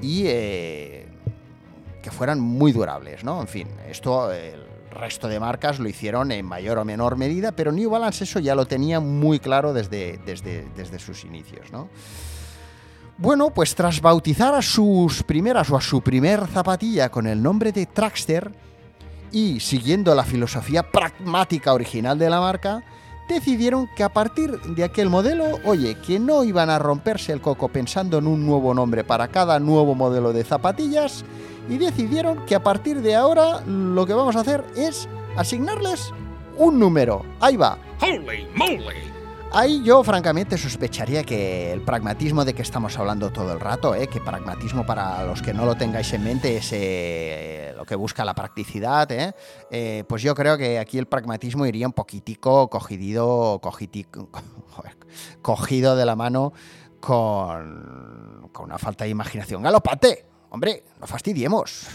y 0.01 0.23
eh, 0.27 1.07
que 2.03 2.11
fueran 2.11 2.41
muy 2.41 2.73
durables, 2.73 3.23
¿no? 3.23 3.41
En 3.43 3.49
fin, 3.49 3.69
esto 3.87 4.31
resto 4.95 5.29
de 5.29 5.41
marcas 5.41 5.79
lo 5.79 5.89
hicieron 5.89 6.33
en 6.33 6.47
mayor 6.47 6.79
o 6.79 6.85
menor 6.85 7.17
medida, 7.17 7.53
pero 7.53 7.73
New 7.73 7.91
Balance 7.91 8.25
eso 8.25 8.39
ya 8.39 8.55
lo 8.55 8.67
tenía 8.67 9.01
muy 9.01 9.41
claro 9.41 9.75
desde, 9.75 10.19
desde, 10.25 10.67
desde 10.77 10.99
sus 10.99 11.25
inicios, 11.25 11.71
¿no? 11.71 11.89
Bueno, 13.19 13.51
pues 13.51 13.75
tras 13.75 14.01
bautizar 14.01 14.55
a 14.55 14.63
sus 14.63 15.23
primeras 15.23 15.71
o 15.71 15.77
a 15.77 15.81
su 15.81 16.01
primer 16.01 16.47
zapatilla 16.49 17.11
con 17.11 17.27
el 17.27 17.43
nombre 17.43 17.71
de 17.71 17.87
Trackster 17.87 18.51
y 19.35 19.59
siguiendo 19.59 20.15
la 20.15 20.23
filosofía 20.23 20.85
pragmática 20.93 21.75
original 21.75 22.17
de 22.17 22.31
la 22.31 22.41
marca, 22.41 22.85
decidieron 23.29 23.89
que 23.97 24.05
a 24.05 24.13
partir 24.13 24.61
de 24.61 24.85
aquel 24.85 25.11
modelo, 25.11 25.59
oye, 25.65 25.97
que 25.97 26.21
no 26.21 26.45
iban 26.45 26.71
a 26.71 26.79
romperse 26.79 27.33
el 27.33 27.41
coco 27.41 27.69
pensando 27.69 28.19
en 28.19 28.29
un 28.29 28.47
nuevo 28.47 28.73
nombre 28.75 29.03
para 29.03 29.27
cada 29.27 29.59
nuevo 29.59 29.97
modelo 29.97 30.33
de 30.33 30.45
zapatillas, 30.45 31.25
y 31.69 31.79
decidieron 31.79 32.47
que 32.47 32.55
a 32.55 32.63
partir 32.63 33.03
de 33.03 33.17
ahora 33.17 33.61
lo 33.67 34.07
que 34.07 34.15
vamos 34.15 34.37
a 34.37 34.41
hacer 34.41 34.65
es 34.77 35.09
asignarles 35.37 36.13
un 36.57 36.79
número. 36.79 37.25
Ahí 37.41 37.57
va. 37.57 37.77
Holy 38.01 38.47
moly. 38.55 39.24
Ahí 39.57 39.85
yo 39.85 40.03
francamente 40.03 40.59
sospecharía 40.59 41.23
que 41.23 41.71
el 41.71 41.81
pragmatismo 41.81 42.45
de 42.45 42.55
que 42.55 42.63
estamos 42.63 42.99
hablando 42.99 43.31
todo 43.31 43.53
el 43.53 43.61
rato, 43.61 43.95
¿eh? 43.95 44.09
que 44.09 44.21
pragmatismo 44.21 44.85
para 44.85 45.23
los 45.23 45.43
que 45.43 45.55
no 45.55 45.65
lo 45.65 45.77
tengáis 45.77 46.13
en 46.13 46.25
mente 46.25 46.57
es 46.57 46.71
eh, 46.73 47.73
lo 47.77 47.85
que 47.85 47.95
busca 47.95 48.25
la 48.25 48.35
practicidad, 48.35 49.13
¿eh? 49.13 49.33
¿eh? 49.71 50.03
pues 50.09 50.23
yo 50.23 50.35
creo 50.35 50.59
que 50.59 50.81
aquí 50.81 50.99
el 50.99 51.07
pragmatismo 51.07 51.67
iría 51.67 51.87
un 51.87 51.93
poquitico 51.93 52.69
cogido, 52.69 53.61
cogido 55.43 55.95
de 55.95 56.05
la 56.05 56.17
mano 56.17 56.53
con, 56.99 58.49
con 58.53 58.65
una 58.65 58.79
falta 58.79 59.05
de 59.05 59.11
imaginación 59.11 59.63
galopante. 59.63 60.34
Hombre, 60.55 60.85
no 61.01 61.09
fastidiemos. 61.09 61.89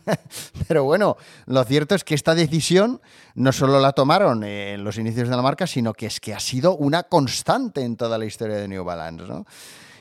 Pero 0.66 0.82
bueno, 0.84 1.18
lo 1.44 1.62
cierto 1.64 1.94
es 1.94 2.04
que 2.04 2.14
esta 2.14 2.34
decisión 2.34 3.02
no 3.34 3.52
solo 3.52 3.78
la 3.80 3.92
tomaron 3.92 4.44
en 4.44 4.82
los 4.82 4.96
inicios 4.96 5.28
de 5.28 5.36
la 5.36 5.42
marca, 5.42 5.66
sino 5.66 5.92
que 5.92 6.06
es 6.06 6.18
que 6.18 6.32
ha 6.32 6.40
sido 6.40 6.74
una 6.74 7.02
constante 7.02 7.82
en 7.82 7.98
toda 7.98 8.16
la 8.16 8.24
historia 8.24 8.56
de 8.56 8.66
New 8.66 8.82
Balance. 8.82 9.24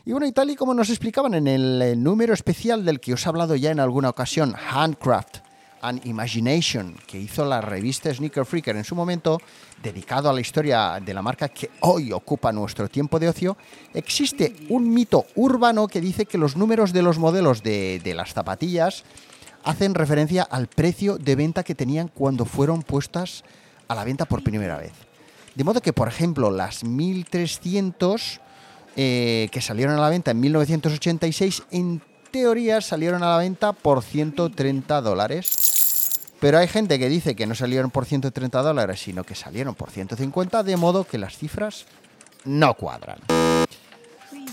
Y 0.06 0.14
bueno, 0.14 0.26
y 0.26 0.32
tal 0.32 0.50
y 0.50 0.56
como 0.56 0.74
nos 0.74 0.90
explicaban 0.90 1.34
en 1.34 1.48
el 1.48 2.02
número 2.02 2.34
especial 2.34 2.86
del 2.86 3.02
que 3.02 3.14
os 3.14 3.26
he 3.26 3.28
hablado 3.28 3.58
ya 3.58 3.72
en 3.72 3.82
alguna 3.82 4.08
ocasión, 4.08 4.56
Handcraft, 4.56 5.40
and 5.82 6.06
Imagination, 6.06 6.96
que 7.08 7.20
hizo 7.20 7.46
la 7.46 7.62
revista 7.62 8.14
Sneaker 8.14 8.46
Freaker 8.46 8.76
en 8.76 8.84
su 8.84 8.96
momento, 8.96 9.42
dedicado 9.82 10.30
a 10.30 10.34
la 10.34 10.42
historia 10.42 11.00
de 11.04 11.14
la 11.14 11.22
marca 11.22 11.50
que 11.50 11.70
hoy 11.82 12.12
ocupa 12.12 12.52
nuestro 12.52 12.90
tiempo 12.90 13.20
de 13.20 13.30
ocio, 13.30 13.58
existe 13.94 14.56
un 14.70 14.94
mito 14.94 15.26
urbano 15.36 15.88
que 15.88 16.02
dice 16.02 16.26
que 16.26 16.38
los 16.38 16.56
números 16.56 16.94
de 16.94 17.02
los 17.02 17.20
modelos 17.20 17.64
de, 17.64 18.02
de 18.04 18.14
las 18.14 18.34
zapatillas 18.34 19.04
hacen 19.64 19.96
referencia 19.96 20.44
al 20.44 20.68
precio 20.68 21.18
de 21.18 21.36
venta 21.36 21.64
que 21.64 21.76
tenían 21.76 22.08
cuando 22.08 22.46
fueron 22.46 22.84
puestas 22.84 23.44
a 23.88 23.96
la 23.96 24.04
venta 24.04 24.26
por 24.26 24.44
primera 24.44 24.78
vez. 24.78 24.94
De 25.56 25.64
modo 25.64 25.82
que, 25.82 25.94
por 25.94 26.08
ejemplo, 26.08 26.52
las 26.52 26.84
1300 26.84 28.42
eh, 29.00 29.48
que 29.52 29.62
salieron 29.62 29.96
a 29.96 30.02
la 30.02 30.10
venta 30.10 30.32
en 30.32 30.40
1986, 30.40 31.64
en 31.70 32.02
teoría 32.32 32.82
salieron 32.82 33.24
a 33.24 33.32
la 33.32 33.38
venta 33.38 33.74
por 33.74 34.04
130 34.04 35.02
dólares 35.02 35.78
pero 36.40 36.60
hay 36.60 36.68
gente 36.68 37.00
que 37.00 37.10
dice 37.10 37.36
que 37.36 37.48
no 37.48 37.56
salieron 37.56 37.90
por 37.90 38.06
130 38.06 38.62
dólares, 38.62 39.02
sino 39.02 39.24
que 39.24 39.34
salieron 39.34 39.74
por 39.74 39.90
150, 39.90 40.64
de 40.64 40.78
modo 40.78 41.04
que 41.04 41.18
las 41.18 41.36
cifras 41.36 41.86
no 42.46 42.76
cuadran. 42.76 43.18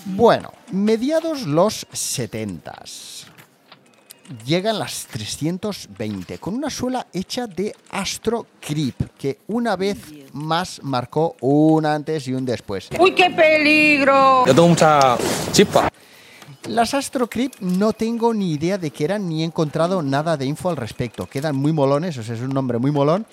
Bueno, 0.06 0.52
mediados 0.72 1.46
los 1.46 1.86
70 1.92 2.74
llegan 4.46 4.78
las 4.78 5.06
320 5.06 6.38
con 6.38 6.54
una 6.54 6.70
suela 6.70 7.06
hecha 7.12 7.46
de 7.46 7.74
Astro 7.90 8.46
Creep 8.58 9.16
que 9.18 9.40
una 9.48 9.76
vez 9.76 9.98
más 10.32 10.80
marcó 10.82 11.36
un 11.40 11.84
antes 11.84 12.26
y 12.28 12.32
un 12.32 12.46
después. 12.46 12.88
¡Uy, 12.98 13.14
qué 13.14 13.30
peligro! 13.30 14.46
Yo 14.46 14.54
tengo 14.54 14.68
mucha 14.68 15.18
chispa. 15.52 15.90
Las 16.68 16.94
Astro 16.94 17.28
Creep 17.28 17.54
no 17.60 17.92
tengo 17.92 18.32
ni 18.32 18.52
idea 18.52 18.78
de 18.78 18.90
qué 18.90 19.04
eran 19.04 19.28
ni 19.28 19.42
he 19.42 19.44
encontrado 19.44 20.02
nada 20.02 20.36
de 20.36 20.46
info 20.46 20.70
al 20.70 20.76
respecto. 20.76 21.26
Quedan 21.26 21.56
muy 21.56 21.72
molones, 21.72 22.16
es 22.16 22.40
un 22.40 22.50
nombre 22.50 22.78
muy 22.78 22.90
molón, 22.90 23.26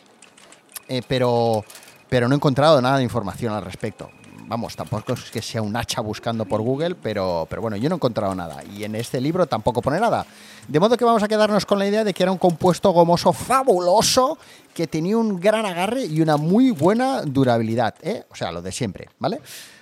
eh, 0.88 1.02
pero, 1.08 1.64
pero 2.10 2.28
no 2.28 2.36
he 2.36 2.38
encontrado 2.38 2.82
nada 2.82 2.98
de 2.98 3.04
información 3.04 3.54
al 3.54 3.64
respecto. 3.64 4.10
Vamos, 4.52 4.76
tampoco 4.76 5.14
es 5.14 5.32
que 5.32 5.42
sea 5.42 5.62
un 5.62 5.78
hacha 5.78 6.02
buscando 6.02 6.44
por 6.44 6.62
Google, 6.62 6.96
pero, 6.96 7.48
pero 7.50 7.62
bueno, 7.62 7.78
yo 7.78 7.88
no 7.88 7.96
he 7.96 8.00
encontrado 8.00 8.36
nada. 8.36 8.62
Y 8.66 8.84
en 8.84 8.96
este 8.96 9.22
libro 9.22 9.48
tampoco 9.48 9.82
pone 9.82 9.98
nada. 9.98 10.26
De 10.68 10.78
modo 10.78 10.98
que 10.98 11.06
vamos 11.06 11.24
a 11.24 11.30
quedarnos 11.30 11.66
con 11.66 11.80
la 11.80 11.88
idea 11.88 12.04
de 12.04 12.14
que 12.14 12.24
era 12.24 12.34
un 12.34 12.38
compuesto 12.38 12.92
gomoso 12.92 13.32
fabuloso 13.32 14.38
que 14.74 14.88
tenía 14.88 15.16
un 15.16 15.40
gran 15.40 15.66
agarre 15.66 16.04
y 16.04 16.20
una 16.20 16.36
muy 16.36 16.72
buena 16.72 17.22
durabilidad. 17.22 17.96
¿eh? 18.02 18.26
O 18.30 18.36
sea, 18.36 18.52
lo 18.52 18.62
de 18.62 18.74
siempre, 18.74 19.08
¿vale? 19.20 19.40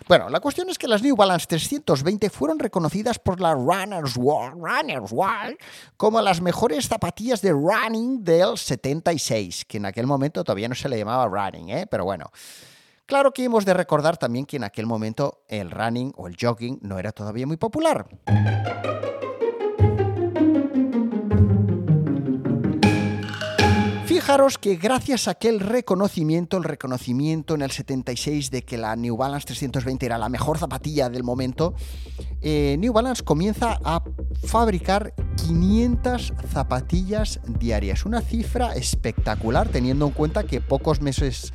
Bueno, 0.09 0.27
la 0.27 0.39
cuestión 0.39 0.67
es 0.71 0.79
que 0.79 0.87
las 0.87 1.03
New 1.03 1.15
Balance 1.15 1.45
320 1.45 2.31
fueron 2.31 2.57
reconocidas 2.57 3.19
por 3.19 3.39
la 3.39 3.53
Runner's 3.53 4.17
World, 4.17 4.55
Runner's 4.59 5.11
World 5.11 5.55
como 5.97 6.19
las 6.19 6.41
mejores 6.41 6.87
zapatillas 6.87 7.43
de 7.43 7.51
running 7.51 8.23
del 8.23 8.57
76, 8.57 9.65
que 9.65 9.77
en 9.77 9.85
aquel 9.85 10.07
momento 10.07 10.43
todavía 10.43 10.67
no 10.67 10.73
se 10.73 10.89
le 10.89 10.97
llamaba 10.97 11.27
running, 11.27 11.69
¿eh? 11.69 11.85
pero 11.85 12.05
bueno. 12.05 12.31
Claro 13.05 13.31
que 13.31 13.43
hemos 13.43 13.65
de 13.65 13.75
recordar 13.75 14.17
también 14.17 14.47
que 14.47 14.57
en 14.57 14.63
aquel 14.63 14.87
momento 14.87 15.43
el 15.47 15.69
running 15.69 16.11
o 16.17 16.27
el 16.27 16.35
jogging 16.41 16.79
no 16.81 16.97
era 16.97 17.11
todavía 17.11 17.45
muy 17.45 17.57
popular. 17.57 18.07
Fijaros 24.29 24.59
que 24.59 24.75
gracias 24.75 25.27
a 25.27 25.31
aquel 25.31 25.59
reconocimiento, 25.59 26.57
el 26.57 26.63
reconocimiento 26.63 27.55
en 27.55 27.63
el 27.63 27.71
76 27.71 28.51
de 28.51 28.61
que 28.61 28.77
la 28.77 28.95
New 28.95 29.17
Balance 29.17 29.47
320 29.47 30.05
era 30.05 30.19
la 30.19 30.29
mejor 30.29 30.59
zapatilla 30.59 31.09
del 31.09 31.23
momento, 31.23 31.73
eh, 32.39 32.75
New 32.77 32.93
Balance 32.93 33.23
comienza 33.23 33.79
a 33.83 34.03
fabricar 34.45 35.15
500 35.35 36.33
zapatillas 36.53 37.39
diarias. 37.43 38.05
Una 38.05 38.21
cifra 38.21 38.75
espectacular 38.75 39.67
teniendo 39.69 40.05
en 40.05 40.11
cuenta 40.11 40.43
que 40.43 40.61
pocos 40.61 41.01
meses 41.01 41.51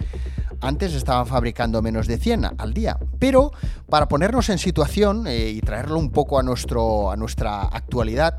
antes 0.65 0.95
estaban 0.95 1.27
fabricando 1.27 1.83
menos 1.83 2.07
de 2.07 2.17
100 2.17 2.47
al 2.59 2.73
día. 2.73 2.99
Pero 3.19 3.53
para 3.89 4.09
ponernos 4.09 4.49
en 4.49 4.59
situación 4.59 5.27
eh, 5.27 5.51
y 5.51 5.61
traerlo 5.61 5.99
un 5.99 6.11
poco 6.11 6.39
a, 6.39 6.43
nuestro, 6.43 7.11
a 7.11 7.17
nuestra 7.17 7.63
actualidad, 7.63 8.35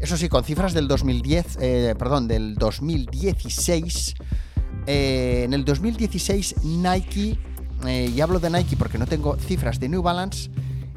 eso 0.00 0.16
sí, 0.16 0.28
con 0.28 0.44
cifras 0.44 0.72
del 0.72 0.86
2010, 0.86 1.58
eh, 1.60 1.94
perdón, 1.98 2.28
del 2.28 2.54
2016. 2.54 4.14
Eh, 4.86 5.42
en 5.44 5.52
el 5.52 5.64
2016 5.64 6.64
Nike, 6.64 7.38
y 7.86 8.20
hablo 8.20 8.40
de 8.40 8.50
Nike 8.50 8.76
porque 8.76 8.98
no 8.98 9.06
tengo 9.06 9.36
cifras 9.36 9.78
de 9.78 9.88
New 9.88 10.02
Balance, 10.02 10.50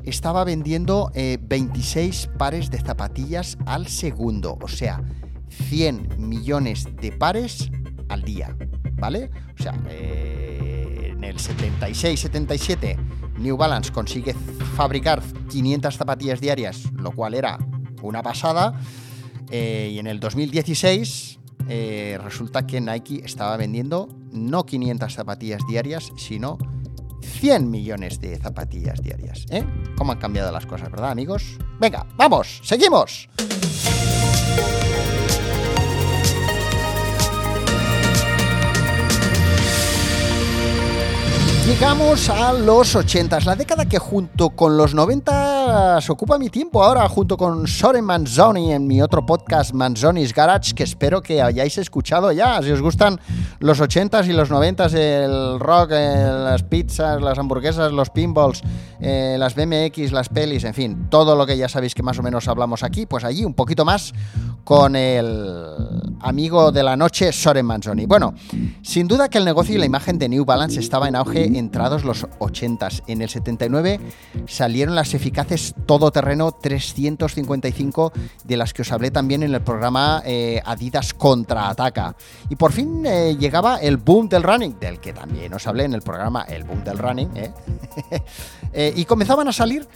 estaba 0.04 0.44
vendiendo 0.44 1.12
26 1.14 2.30
pares 2.38 2.72
de 2.72 2.80
zapatillas 2.80 3.58
al 3.68 3.88
segundo, 3.88 4.58
o 4.62 4.68
sea, 4.68 5.04
100 5.70 6.16
millones 6.18 6.88
de 7.00 7.12
pares 7.12 7.70
al 8.10 8.24
día, 8.24 8.56
¿vale? 8.94 9.30
O 9.60 9.62
sea, 9.62 9.74
en 11.22 11.30
el 11.30 11.38
76-77 11.38 12.98
New 13.38 13.58
Balance 13.58 13.92
consigue 13.92 14.34
fabricar 14.76 15.22
500 15.50 15.96
zapatillas 15.96 16.42
diarias, 16.42 16.92
lo 16.94 17.12
cual 17.12 17.34
era 17.34 17.58
una 18.02 18.24
pasada. 18.24 18.80
Eh, 19.50 19.92
y 19.94 20.00
en 20.00 20.08
el 20.08 20.20
2016 20.20 21.40
eh, 21.68 22.20
resulta 22.24 22.66
que 22.66 22.82
Nike 22.82 23.22
estaba 23.24 23.58
vendiendo 23.58 24.10
no 24.32 24.66
500 24.66 25.14
zapatillas 25.14 25.62
diarias, 25.68 26.12
sino 26.18 26.58
100 27.22 27.70
millones 27.70 28.20
de 28.20 28.38
zapatillas 28.38 29.02
diarias. 29.02 29.46
¿eh? 29.50 29.64
¿Cómo 29.98 30.12
han 30.14 30.20
cambiado 30.20 30.52
las 30.52 30.66
cosas, 30.66 30.90
verdad, 30.90 31.12
amigos? 31.12 31.58
Venga, 31.80 32.08
vamos, 32.18 32.62
seguimos. 32.64 33.30
Llegamos 41.72 42.30
a 42.30 42.52
los 42.52 42.98
80, 42.98 43.40
la 43.46 43.56
década 43.56 43.86
que 43.86 43.98
junto 43.98 44.50
con 44.50 44.76
los 44.76 44.94
90 44.94 45.51
ocupa 46.10 46.38
mi 46.38 46.50
tiempo 46.50 46.84
ahora, 46.84 47.08
junto 47.08 47.38
con 47.38 47.68
Soren 47.68 48.04
Manzoni 48.04 48.74
en 48.74 48.88
mi 48.88 49.02
otro 49.02 49.26
podcast 49.26 49.74
Manzoni's 49.74 50.34
Garage, 50.34 50.74
que 50.74 50.84
espero 50.84 51.22
que 51.22 51.42
hayáis 51.42 51.78
escuchado 51.78 52.32
ya. 52.32 52.62
Si 52.62 52.72
os 52.72 52.82
gustan 52.82 53.20
los 53.60 53.82
80s 53.82 54.28
y 54.28 54.34
los 54.34 54.52
90s, 54.52 54.94
el 54.94 55.60
rock, 55.60 55.92
eh, 55.94 56.30
las 56.44 56.64
pizzas, 56.64 57.22
las 57.22 57.38
hamburguesas, 57.38 57.92
los 57.92 58.10
pinballs, 58.10 58.62
eh, 59.00 59.36
las 59.40 59.56
BMX, 59.56 60.12
las 60.12 60.30
pelis, 60.30 60.64
en 60.64 60.74
fin, 60.74 61.08
todo 61.10 61.36
lo 61.36 61.46
que 61.46 61.58
ya 61.58 61.70
sabéis 61.70 61.96
que 61.96 62.04
más 62.04 62.20
o 62.20 62.24
menos 62.24 62.48
hablamos 62.48 62.84
aquí, 62.84 63.06
pues 63.06 63.24
allí 63.24 63.46
un 63.46 63.54
poquito 63.54 63.86
más 63.86 64.14
con 64.64 64.96
el 64.96 66.16
amigo 66.22 66.72
de 66.72 66.84
la 66.84 66.96
noche 66.96 67.32
Soren 67.32 67.66
Manzoni. 67.66 68.06
Bueno, 68.06 68.34
sin 68.82 69.08
duda 69.08 69.30
que 69.30 69.38
el 69.38 69.46
negocio 69.46 69.76
y 69.76 69.78
la 69.80 69.86
imagen 69.86 70.20
de 70.20 70.30
New 70.30 70.46
Balance 70.46 70.80
estaba 70.80 71.08
en 71.08 71.16
auge 71.16 71.46
entrados 71.58 72.04
los 72.04 72.26
80s. 72.40 73.04
En 73.08 73.22
el 73.22 73.30
79 73.30 74.00
salieron 74.48 74.96
las 74.96 75.14
eficaces 75.14 75.51
todoterreno 75.86 76.52
355 76.52 78.14
de 78.44 78.58
las 78.58 78.74
que 78.74 78.82
os 78.82 78.92
hablé 78.92 79.12
también 79.12 79.44
en 79.44 79.54
el 79.54 79.62
programa 79.62 80.22
eh, 80.26 80.62
Adidas 80.66 81.14
Contraataca. 81.14 82.16
Y 82.50 82.56
por 82.56 82.72
fin 82.72 83.06
eh, 83.06 83.36
llegaba 83.38 83.78
el 83.78 83.98
boom 83.98 84.30
del 84.30 84.44
running, 84.44 84.80
del 84.80 85.00
que 85.00 85.14
también 85.14 85.54
os 85.54 85.68
hablé 85.68 85.86
en 85.86 85.94
el 85.94 86.02
programa 86.02 86.44
El 86.44 86.64
boom 86.64 86.84
del 86.84 86.98
running. 86.98 87.30
¿eh? 88.74 88.94
y 88.96 89.06
comenzaban 89.06 89.48
a 89.48 89.54
salir 89.54 89.88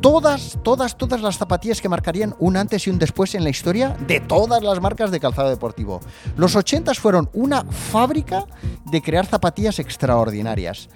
todas, 0.00 0.58
todas, 0.62 0.96
todas 0.96 1.20
las 1.20 1.38
zapatillas 1.38 1.80
que 1.80 1.88
marcarían 1.88 2.34
un 2.38 2.56
antes 2.56 2.86
y 2.86 2.90
un 2.90 2.98
después 2.98 3.34
en 3.34 3.44
la 3.44 3.50
historia 3.50 3.96
de 4.06 4.20
todas 4.20 4.62
las 4.62 4.80
marcas 4.80 5.10
de 5.10 5.20
calzado 5.20 5.50
deportivo. 5.50 6.00
Los 6.36 6.56
80 6.56 6.94
fueron 6.94 7.28
una 7.32 7.64
fábrica 7.64 8.46
de 8.86 9.02
crear 9.02 9.26
zapatillas 9.26 9.78
extraordinarias. 9.78 10.88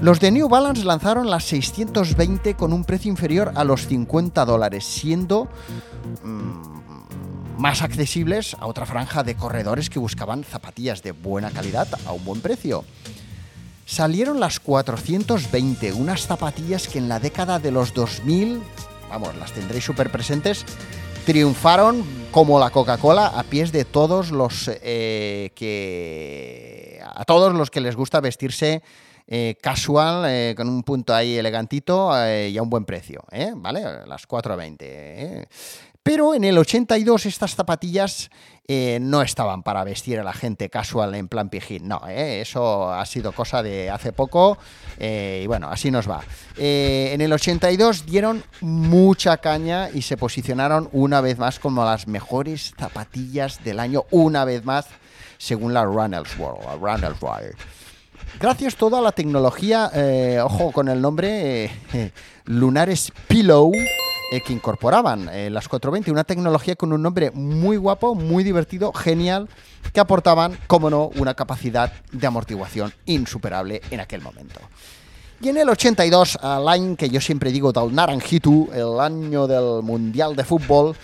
Los 0.00 0.20
de 0.20 0.30
New 0.30 0.48
Balance 0.48 0.84
lanzaron 0.84 1.28
las 1.28 1.42
620 1.44 2.54
con 2.54 2.72
un 2.72 2.84
precio 2.84 3.10
inferior 3.10 3.50
a 3.56 3.64
los 3.64 3.88
50 3.88 4.44
dólares, 4.44 4.84
siendo 4.84 5.48
mm, 6.22 7.58
más 7.60 7.82
accesibles 7.82 8.56
a 8.60 8.66
otra 8.66 8.86
franja 8.86 9.24
de 9.24 9.34
corredores 9.34 9.90
que 9.90 9.98
buscaban 9.98 10.44
zapatillas 10.44 11.02
de 11.02 11.10
buena 11.10 11.50
calidad 11.50 11.88
a 12.06 12.12
un 12.12 12.24
buen 12.24 12.40
precio. 12.40 12.84
Salieron 13.86 14.38
las 14.38 14.60
420, 14.60 15.92
unas 15.94 16.28
zapatillas 16.28 16.86
que 16.86 16.98
en 16.98 17.08
la 17.08 17.18
década 17.18 17.58
de 17.58 17.72
los 17.72 17.92
2000, 17.92 18.60
vamos, 19.10 19.34
las 19.34 19.50
tendréis 19.50 19.84
súper 19.84 20.12
presentes, 20.12 20.64
triunfaron 21.26 22.04
como 22.30 22.60
la 22.60 22.70
Coca-Cola 22.70 23.26
a 23.26 23.42
pies 23.42 23.72
de 23.72 23.84
todos 23.84 24.30
los 24.30 24.70
eh, 24.80 25.50
que 25.56 27.02
a 27.02 27.24
todos 27.24 27.52
los 27.52 27.70
que 27.70 27.80
les 27.80 27.96
gusta 27.96 28.20
vestirse 28.20 28.80
eh, 29.28 29.56
casual, 29.60 30.24
eh, 30.26 30.54
con 30.56 30.68
un 30.68 30.82
punto 30.82 31.14
ahí 31.14 31.36
elegantito 31.36 32.10
y 32.26 32.56
a 32.56 32.62
un 32.62 32.70
buen 32.70 32.84
precio, 32.84 33.22
¿vale? 33.56 33.82
Las 34.06 34.26
420. 34.26 35.46
Pero 36.08 36.34
en 36.34 36.44
el 36.44 36.56
82 36.56 37.26
estas 37.26 37.54
zapatillas 37.54 38.30
eh, 38.66 38.98
no 38.98 39.20
estaban 39.20 39.62
para 39.62 39.84
vestir 39.84 40.18
a 40.18 40.22
la 40.22 40.32
gente 40.32 40.70
casual 40.70 41.14
en 41.14 41.28
plan 41.28 41.50
pijín. 41.50 41.86
No, 41.86 42.00
eh, 42.08 42.40
eso 42.40 42.90
ha 42.90 43.04
sido 43.04 43.32
cosa 43.32 43.62
de 43.62 43.90
hace 43.90 44.14
poco 44.14 44.56
eh, 44.98 45.42
y 45.44 45.46
bueno, 45.46 45.68
así 45.68 45.90
nos 45.90 46.08
va. 46.08 46.22
en 46.56 47.20
el 47.20 47.30
82 47.30 48.06
dieron 48.06 48.42
mucha 48.62 49.36
caña 49.36 49.90
y 49.90 50.00
se 50.00 50.16
posicionaron 50.16 50.88
una 50.92 51.20
vez 51.20 51.36
más 51.36 51.58
como 51.58 51.84
las 51.84 52.06
mejores 52.06 52.72
zapatillas 52.78 53.62
del 53.62 53.78
año, 53.78 54.06
una 54.10 54.46
vez 54.46 54.64
más, 54.64 54.86
según 55.36 55.74
la 55.74 55.84
Runnels 55.84 56.38
World. 56.38 56.80
Runnels 56.80 57.20
World. 57.20 57.54
Gracias 58.40 58.76
todo 58.76 58.96
a 58.96 59.00
la 59.00 59.12
tecnología, 59.12 59.90
ojo 60.44 60.72
con 60.72 60.88
el 60.88 61.00
nombre, 61.00 61.70
Lunares 62.44 63.12
Pillow. 63.26 63.72
Eh, 64.30 64.42
que 64.42 64.52
incorporaban 64.52 65.30
eh, 65.32 65.48
las 65.48 65.68
420, 65.68 66.10
una 66.10 66.22
tecnología 66.22 66.76
con 66.76 66.92
un 66.92 67.00
nombre 67.00 67.30
muy 67.30 67.78
guapo, 67.78 68.14
muy 68.14 68.44
divertido, 68.44 68.92
genial, 68.92 69.48
que 69.94 70.00
aportaban, 70.00 70.58
como 70.66 70.90
no, 70.90 71.10
una 71.16 71.32
capacidad 71.32 71.90
de 72.12 72.26
amortiguación 72.26 72.92
insuperable 73.06 73.80
en 73.90 74.00
aquel 74.00 74.20
momento. 74.20 74.60
Y 75.40 75.48
en 75.48 75.56
el 75.56 75.70
82, 75.70 76.40
año 76.42 76.96
que 76.96 77.08
yo 77.08 77.22
siempre 77.22 77.50
digo 77.50 77.72
del 77.72 77.94
Naranjitu, 77.94 78.68
el 78.74 79.00
año 79.00 79.46
del 79.46 79.82
Mundial 79.82 80.36
de 80.36 80.44
Fútbol, 80.44 80.94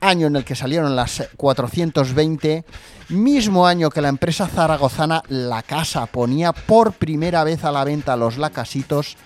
año 0.00 0.26
en 0.26 0.34
el 0.34 0.44
que 0.44 0.56
salieron 0.56 0.96
las 0.96 1.22
420, 1.36 2.64
mismo 3.08 3.66
año 3.66 3.90
que 3.90 4.00
la 4.00 4.08
empresa 4.08 4.46
zaragozana 4.46 5.22
La 5.28 5.62
Casa 5.62 6.06
ponía 6.06 6.52
por 6.52 6.92
primera 6.92 7.44
vez 7.44 7.64
a 7.64 7.72
la 7.72 7.84
venta 7.84 8.16
los 8.16 8.38
lacasitos, 8.38 9.16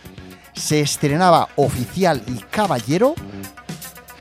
se 0.54 0.80
estrenaba 0.80 1.48
Oficial 1.56 2.22
y 2.26 2.38
Caballero 2.50 3.14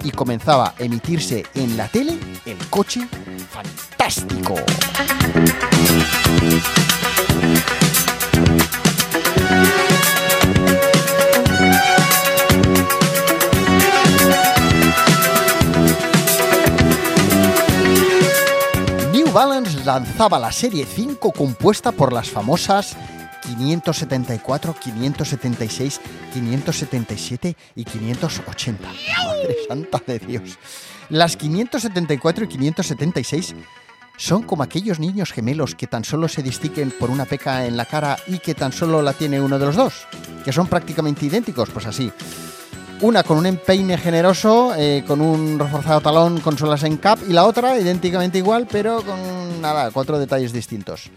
y 0.03 0.11
comenzaba 0.11 0.73
a 0.77 0.83
emitirse 0.83 1.45
en 1.55 1.77
la 1.77 1.87
tele 1.87 2.17
el 2.45 2.57
coche 2.69 3.07
fantástico. 3.51 4.55
Balance 19.38 19.86
lanzaba 19.86 20.39
la 20.39 20.52
serie 20.52 20.84
5 20.84 21.32
compuesta 21.32 21.91
por 21.91 22.12
las 22.12 22.28
famosas 22.28 22.97
574, 23.43 24.73
576, 24.73 26.02
577 26.34 27.56
y 27.76 27.84
580. 27.84 28.88
Madre 28.88 29.56
santa 29.67 30.02
de 30.08 30.17
Dios. 30.17 30.58
Las 31.10 31.38
574 31.38 32.45
y 32.45 32.47
576 32.47 33.54
son 34.17 34.41
como 34.41 34.63
aquellos 34.63 35.00
niños 35.00 35.32
gemelos 35.32 35.76
que 35.76 35.86
tan 35.86 36.04
solo 36.04 36.28
se 36.30 36.41
distinguen 36.41 36.89
por 36.89 37.12
una 37.12 37.26
peca 37.26 37.67
en 37.67 37.78
la 37.78 37.86
cara 37.86 38.17
y 38.26 38.39
que 38.39 38.56
tan 38.56 38.71
solo 38.71 39.04
la 39.04 39.13
tiene 39.13 39.39
uno 39.39 39.60
de 39.60 39.67
los 39.67 39.76
dos, 39.76 40.08
que 40.45 40.52
son 40.52 40.65
prácticamente 40.65 41.28
idénticos, 41.28 41.69
pues 41.69 41.86
así. 41.86 42.12
Una 42.99 43.21
con 43.21 43.38
un 43.38 43.45
empeine 43.45 43.95
generoso, 43.95 44.73
eh, 44.75 45.03
con 45.05 45.21
un 45.21 45.60
reforzado 45.60 46.01
talón 46.01 46.41
con 46.41 46.57
suelas 46.57 46.83
en 46.83 46.97
cap, 46.97 47.19
y 47.29 47.33
la 47.33 47.45
otra 47.45 47.77
idénticamente 47.77 48.39
igual, 48.39 48.67
pero 48.71 49.03
con 49.03 49.62
nada, 49.62 49.91
cuatro 49.91 50.17
detalles 50.17 50.51
distintos. 50.51 51.12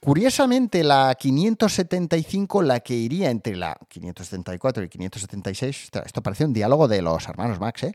Curiosamente, 0.00 0.82
la 0.82 1.14
575, 1.14 2.62
la 2.62 2.80
que 2.80 2.94
iría 2.94 3.30
entre 3.30 3.54
la 3.54 3.76
574 3.88 4.82
y 4.82 4.88
576, 4.88 5.90
esto 6.04 6.22
parece 6.22 6.44
un 6.44 6.52
diálogo 6.52 6.88
de 6.88 7.02
los 7.02 7.28
hermanos 7.28 7.60
Max, 7.60 7.84
¿eh? 7.84 7.94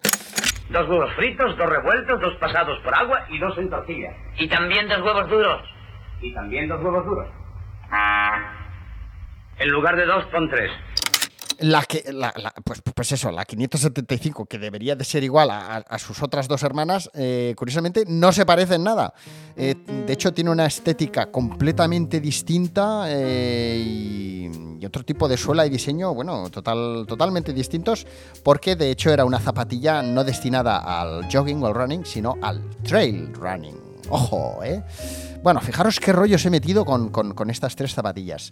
Dos 0.70 0.88
huevos 0.88 1.14
fritos, 1.16 1.58
dos 1.58 1.70
revueltos, 1.70 2.22
dos 2.22 2.36
pasados 2.40 2.80
por 2.82 2.96
agua 2.96 3.26
y 3.30 3.40
dos 3.40 3.58
en 3.58 3.70
tortilla. 3.70 4.12
Y 4.40 4.48
también 4.48 4.88
dos 4.88 5.02
huevos 5.02 5.30
duros. 5.30 5.62
Y 6.22 6.34
también 6.34 6.70
dos 6.70 6.82
huevos 6.82 7.06
duros. 7.06 7.28
En 9.60 9.70
lugar 9.70 9.98
de 9.98 10.06
dos, 10.06 10.24
pon 10.26 10.50
tres. 10.50 10.72
La 11.60 11.84
que, 11.84 12.04
pues, 12.64 12.82
pues, 12.82 13.12
eso, 13.12 13.32
la 13.32 13.46
575, 13.46 14.46
que 14.46 14.58
debería 14.58 14.96
de 14.96 15.04
ser 15.04 15.24
igual 15.24 15.50
a, 15.52 16.00
sus 16.00 16.22
otras 16.22 16.48
dos 16.48 16.64
hermanas, 16.64 17.10
eh, 17.14 17.54
curiosamente 17.58 18.04
no 18.08 18.32
se 18.32 18.46
parece 18.46 18.76
en 18.76 18.84
nada. 18.84 19.14
Eh, 19.56 19.76
de 20.06 20.14
hecho, 20.14 20.34
tiene 20.34 20.52
una 20.52 20.66
estética 20.66 21.32
completamente 21.32 22.20
distinta 22.20 23.06
eh, 23.08 23.84
y, 23.86 24.86
otro 24.86 25.04
tipo 25.04 25.28
de 25.28 25.36
suela 25.36 25.66
y 25.66 25.70
diseño, 25.72 26.14
bueno, 26.14 26.48
total, 26.52 27.06
totalmente 27.08 27.54
distintos, 27.54 28.06
porque 28.44 28.76
de 28.76 28.92
hecho 28.92 29.10
era 29.10 29.26
una 29.26 29.40
zapatilla 29.40 30.04
no 30.04 30.24
destinada 30.24 30.78
al 30.78 31.28
jogging 31.32 31.64
o 31.64 31.66
al 31.66 31.74
running, 31.74 32.06
sino 32.06 32.38
al 32.40 32.62
trail 32.84 33.34
running. 33.34 33.76
Ojo, 34.10 34.60
¿eh? 34.64 34.84
Bueno, 35.46 35.62
fijaros 35.62 36.00
qué 36.00 36.12
rollos 36.12 36.44
he 36.48 36.50
metido 36.50 36.86
con, 36.86 37.50
estas 37.52 37.76
tres 37.76 37.94
zapatillas. 37.94 38.52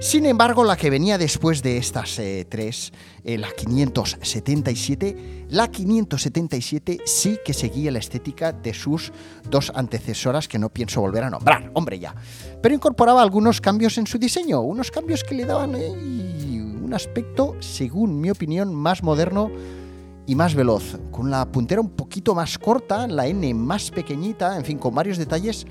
Sin 0.00 0.24
embargo, 0.24 0.64
la 0.64 0.78
que 0.78 0.88
venía 0.88 1.18
después 1.18 1.62
de 1.62 1.76
estas 1.76 2.18
eh, 2.18 2.46
tres, 2.48 2.90
eh, 3.22 3.36
la 3.36 3.50
577, 3.50 5.48
la 5.50 5.68
577 5.70 7.00
sí 7.04 7.38
que 7.44 7.52
seguía 7.52 7.90
la 7.90 7.98
estética 7.98 8.50
de 8.50 8.72
sus 8.72 9.12
dos 9.50 9.72
antecesoras 9.74 10.48
que 10.48 10.58
no 10.58 10.70
pienso 10.70 11.02
volver 11.02 11.24
a 11.24 11.28
nombrar, 11.28 11.70
hombre 11.74 11.98
ya. 11.98 12.14
Pero 12.62 12.74
incorporaba 12.74 13.20
algunos 13.20 13.60
cambios 13.60 13.98
en 13.98 14.06
su 14.06 14.16
diseño, 14.16 14.62
unos 14.62 14.90
cambios 14.90 15.24
que 15.24 15.34
le 15.34 15.44
daban 15.44 15.74
un 15.74 16.94
aspecto, 16.94 17.56
según 17.60 18.18
mi 18.18 18.30
opinión, 18.30 18.74
más 18.74 19.02
moderno 19.02 19.50
y 20.26 20.34
más 20.34 20.54
veloz, 20.54 20.98
con 21.10 21.30
la 21.30 21.44
puntera 21.44 21.82
un 21.82 21.90
poquito 21.90 22.34
más 22.34 22.56
corta, 22.56 23.06
la 23.06 23.26
N 23.26 23.52
más 23.52 23.90
pequeñita, 23.90 24.56
en 24.56 24.64
fin, 24.64 24.78
con 24.78 24.94
varios 24.94 25.18
detalles 25.18 25.66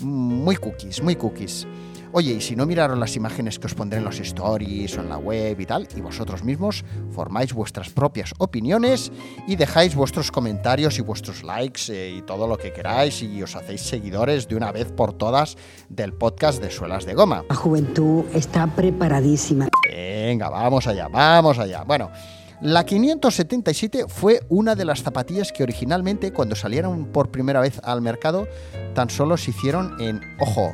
muy 0.00 0.56
cookies, 0.56 1.02
muy 1.02 1.16
cookies. 1.16 1.66
Oye, 2.12 2.32
y 2.32 2.40
si 2.40 2.56
no 2.56 2.64
miraron 2.64 3.00
las 3.00 3.16
imágenes 3.16 3.58
que 3.58 3.66
os 3.66 3.74
pondré 3.74 3.98
en 3.98 4.04
los 4.04 4.18
stories 4.18 4.96
o 4.96 5.02
en 5.02 5.10
la 5.10 5.18
web 5.18 5.60
y 5.60 5.66
tal, 5.66 5.86
y 5.94 6.00
vosotros 6.00 6.42
mismos 6.42 6.84
formáis 7.10 7.52
vuestras 7.52 7.90
propias 7.90 8.32
opiniones 8.38 9.12
y 9.46 9.56
dejáis 9.56 9.94
vuestros 9.94 10.30
comentarios 10.30 10.98
y 10.98 11.02
vuestros 11.02 11.42
likes 11.42 11.82
eh, 11.90 12.16
y 12.16 12.22
todo 12.22 12.46
lo 12.46 12.56
que 12.56 12.72
queráis 12.72 13.22
y 13.22 13.42
os 13.42 13.54
hacéis 13.56 13.82
seguidores 13.82 14.48
de 14.48 14.56
una 14.56 14.72
vez 14.72 14.90
por 14.90 15.12
todas 15.12 15.56
del 15.90 16.14
podcast 16.14 16.62
de 16.62 16.70
Suelas 16.70 17.04
de 17.04 17.12
Goma. 17.12 17.44
La 17.50 17.56
juventud 17.56 18.24
está 18.32 18.66
preparadísima. 18.66 19.68
Venga, 19.90 20.48
vamos 20.48 20.86
allá, 20.86 21.08
vamos 21.08 21.58
allá. 21.58 21.84
Bueno. 21.84 22.10
La 22.60 22.84
577 22.84 24.06
fue 24.08 24.40
una 24.48 24.74
de 24.74 24.84
las 24.84 25.02
zapatillas 25.02 25.52
que 25.52 25.62
originalmente, 25.62 26.32
cuando 26.32 26.56
salieron 26.56 27.06
por 27.06 27.30
primera 27.30 27.60
vez 27.60 27.80
al 27.84 28.02
mercado, 28.02 28.48
tan 28.94 29.10
solo 29.10 29.36
se 29.36 29.52
hicieron 29.52 29.94
en, 30.00 30.20
ojo, 30.40 30.72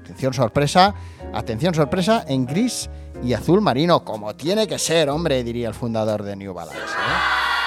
atención 0.00 0.32
sorpresa, 0.32 0.94
atención 1.34 1.74
sorpresa, 1.74 2.24
en 2.26 2.46
gris 2.46 2.88
y 3.22 3.34
azul 3.34 3.60
marino, 3.60 4.04
como 4.04 4.34
tiene 4.34 4.66
que 4.66 4.78
ser, 4.78 5.10
hombre, 5.10 5.44
diría 5.44 5.68
el 5.68 5.74
fundador 5.74 6.22
de 6.22 6.34
New 6.34 6.54
Balance. 6.54 6.80
¿eh? 6.80 7.61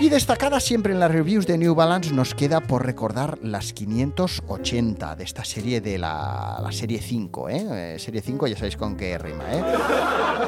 Y 0.00 0.08
destacada 0.08 0.60
siempre 0.60 0.94
en 0.94 0.98
las 0.98 1.12
reviews 1.12 1.46
de 1.46 1.58
New 1.58 1.74
Balance 1.74 2.14
nos 2.14 2.34
queda 2.34 2.62
por 2.62 2.86
recordar 2.86 3.38
las 3.42 3.74
580 3.74 5.14
de 5.14 5.24
esta 5.24 5.44
serie 5.44 5.82
de 5.82 5.98
la, 5.98 6.66
serie 6.70 7.02
5, 7.02 7.48
¿eh? 7.50 7.66
¿eh? 7.70 7.98
Serie 7.98 8.22
5 8.22 8.46
ya 8.46 8.56
sabéis 8.56 8.78
con 8.78 8.96
qué 8.96 9.18
rima, 9.18 9.44
¿eh? 9.52 9.62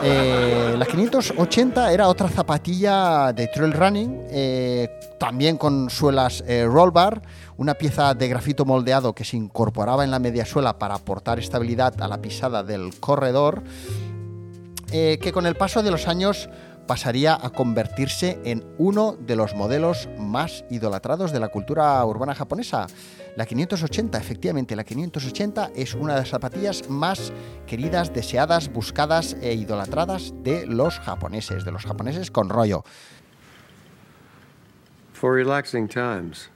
¿eh? 0.04 0.74
La 0.78 0.86
580 0.86 1.92
era 1.92 2.08
otra 2.08 2.30
zapatilla 2.30 3.34
de 3.34 3.46
trail 3.48 3.74
running, 3.74 4.22
eh, 4.30 4.88
también 5.20 5.58
con 5.58 5.90
suelas 5.90 6.42
roll 6.64 6.90
bar, 6.90 7.20
una 7.58 7.74
pieza 7.74 8.14
de 8.14 8.28
grafito 8.28 8.64
moldeado 8.64 9.14
que 9.14 9.26
se 9.26 9.36
incorporaba 9.36 10.02
en 10.02 10.12
la 10.12 10.18
media 10.18 10.46
suela 10.46 10.78
para 10.78 10.94
aportar 10.94 11.38
estabilidad 11.38 12.00
a 12.00 12.08
la 12.08 12.22
pisada 12.22 12.62
del 12.62 12.98
corredor, 13.00 13.62
que 14.90 15.30
con 15.32 15.44
el 15.44 15.56
paso 15.56 15.82
de 15.82 15.90
los 15.90 16.08
años 16.08 16.48
pasaría 16.92 17.38
a 17.40 17.48
convertirse 17.48 18.38
en 18.44 18.66
uno 18.76 19.16
de 19.18 19.34
los 19.34 19.54
modelos 19.54 20.10
más 20.18 20.62
idolatrados 20.68 21.32
de 21.32 21.40
la 21.40 21.48
cultura 21.48 22.04
urbana 22.04 22.34
japonesa. 22.34 22.86
La 23.34 23.46
580, 23.46 24.18
efectivamente, 24.18 24.76
la 24.76 24.84
580 24.84 25.70
es 25.74 25.94
una 25.94 26.12
de 26.12 26.20
las 26.20 26.28
zapatillas 26.28 26.90
más 26.90 27.32
queridas, 27.66 28.12
deseadas, 28.12 28.70
buscadas 28.70 29.38
e 29.40 29.54
idolatradas 29.54 30.34
de 30.42 30.66
los 30.66 30.98
japoneses, 30.98 31.64
de 31.64 31.72
los 31.72 31.86
japoneses 31.86 32.30
con 32.30 32.50
rollo. 32.50 32.84
For 35.14 35.34
relaxing 35.34 35.88
times, 35.88 36.50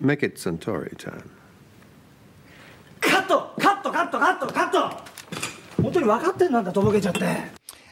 make 0.00 0.22
it 0.22 0.36
Centauri 0.36 0.94
time. 0.96 1.30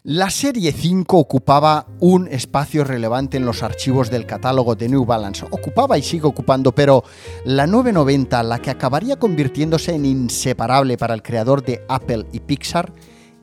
La 0.02 0.30
serie 0.30 0.72
5 0.72 1.18
ocupaba 1.18 1.86
un 1.98 2.26
espacio 2.26 2.84
relevante 2.84 3.36
en 3.36 3.44
los 3.44 3.62
archivos 3.62 4.10
del 4.10 4.24
catálogo 4.24 4.74
de 4.74 4.88
New 4.88 5.04
Balance. 5.04 5.44
Ocupaba 5.50 5.98
y 5.98 6.02
sigue 6.02 6.26
ocupando, 6.26 6.74
pero 6.74 7.04
la 7.44 7.66
990, 7.66 8.42
la 8.44 8.60
que 8.60 8.70
acabaría 8.70 9.18
convirtiéndose 9.18 9.94
en 9.94 10.06
inseparable 10.06 10.96
para 10.96 11.12
el 11.12 11.22
creador 11.22 11.62
de 11.62 11.84
Apple 11.86 12.24
y 12.32 12.40
Pixar, 12.40 12.94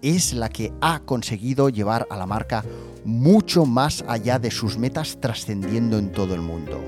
es 0.01 0.33
la 0.33 0.49
que 0.49 0.73
ha 0.81 1.01
conseguido 1.01 1.69
llevar 1.69 2.07
a 2.09 2.17
la 2.17 2.25
marca 2.25 2.65
mucho 3.05 3.67
más 3.67 4.03
allá 4.07 4.39
de 4.39 4.49
sus 4.49 4.79
metas 4.79 5.19
trascendiendo 5.21 5.99
en 5.99 6.11
todo 6.11 6.33
el 6.33 6.41
mundo. 6.41 6.81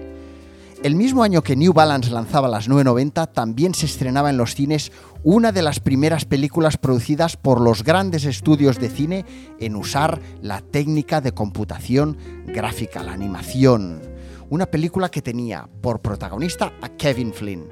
El 0.81 0.95
mismo 0.95 1.23
año 1.23 1.41
que 1.41 1.57
New 1.57 1.73
Balance 1.73 2.09
lanzaba 2.09 2.47
las 2.47 2.69
990, 2.69 3.27
también 3.33 3.73
se 3.73 3.85
estrenaba 3.85 4.29
en 4.29 4.37
los 4.37 4.55
cines 4.55 4.93
una 5.23 5.51
de 5.51 5.61
las 5.61 5.81
primeras 5.81 6.23
películas 6.23 6.77
producidas 6.77 7.35
por 7.35 7.59
los 7.59 7.83
grandes 7.83 8.23
estudios 8.23 8.79
de 8.79 8.89
cine 8.89 9.25
en 9.59 9.75
usar 9.75 10.21
la 10.41 10.61
técnica 10.61 11.19
de 11.19 11.33
computación 11.33 12.17
gráfica, 12.47 13.03
la 13.03 13.11
animación. 13.11 14.01
Una 14.49 14.67
película 14.67 15.11
que 15.11 15.21
tenía 15.21 15.67
por 15.81 16.01
protagonista 16.01 16.71
a 16.81 16.87
Kevin 16.87 17.33
Flynn. 17.33 17.67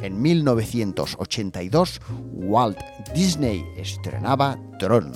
En 0.00 0.22
1982, 0.22 2.00
Walt 2.32 2.78
Disney 3.12 3.64
estrenaba 3.76 4.56
Tron. 4.78 5.12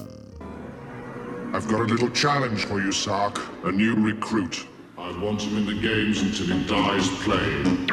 I've 1.54 1.68
got 1.68 1.80
a 1.80 1.84
little 1.84 2.10
challenge 2.10 2.66
for 2.66 2.82
you, 2.82 2.90
Sark. 2.90 3.40
A 3.64 3.70
new 3.70 3.94
recruit. 4.04 4.66
I 5.06 5.12
want 5.18 5.40
him 5.40 5.56
in 5.58 5.66
the 5.66 5.74
games 5.74 6.20
until 6.20 6.48
he 6.48 6.66
dies 6.66 7.08
playing. 7.22 7.86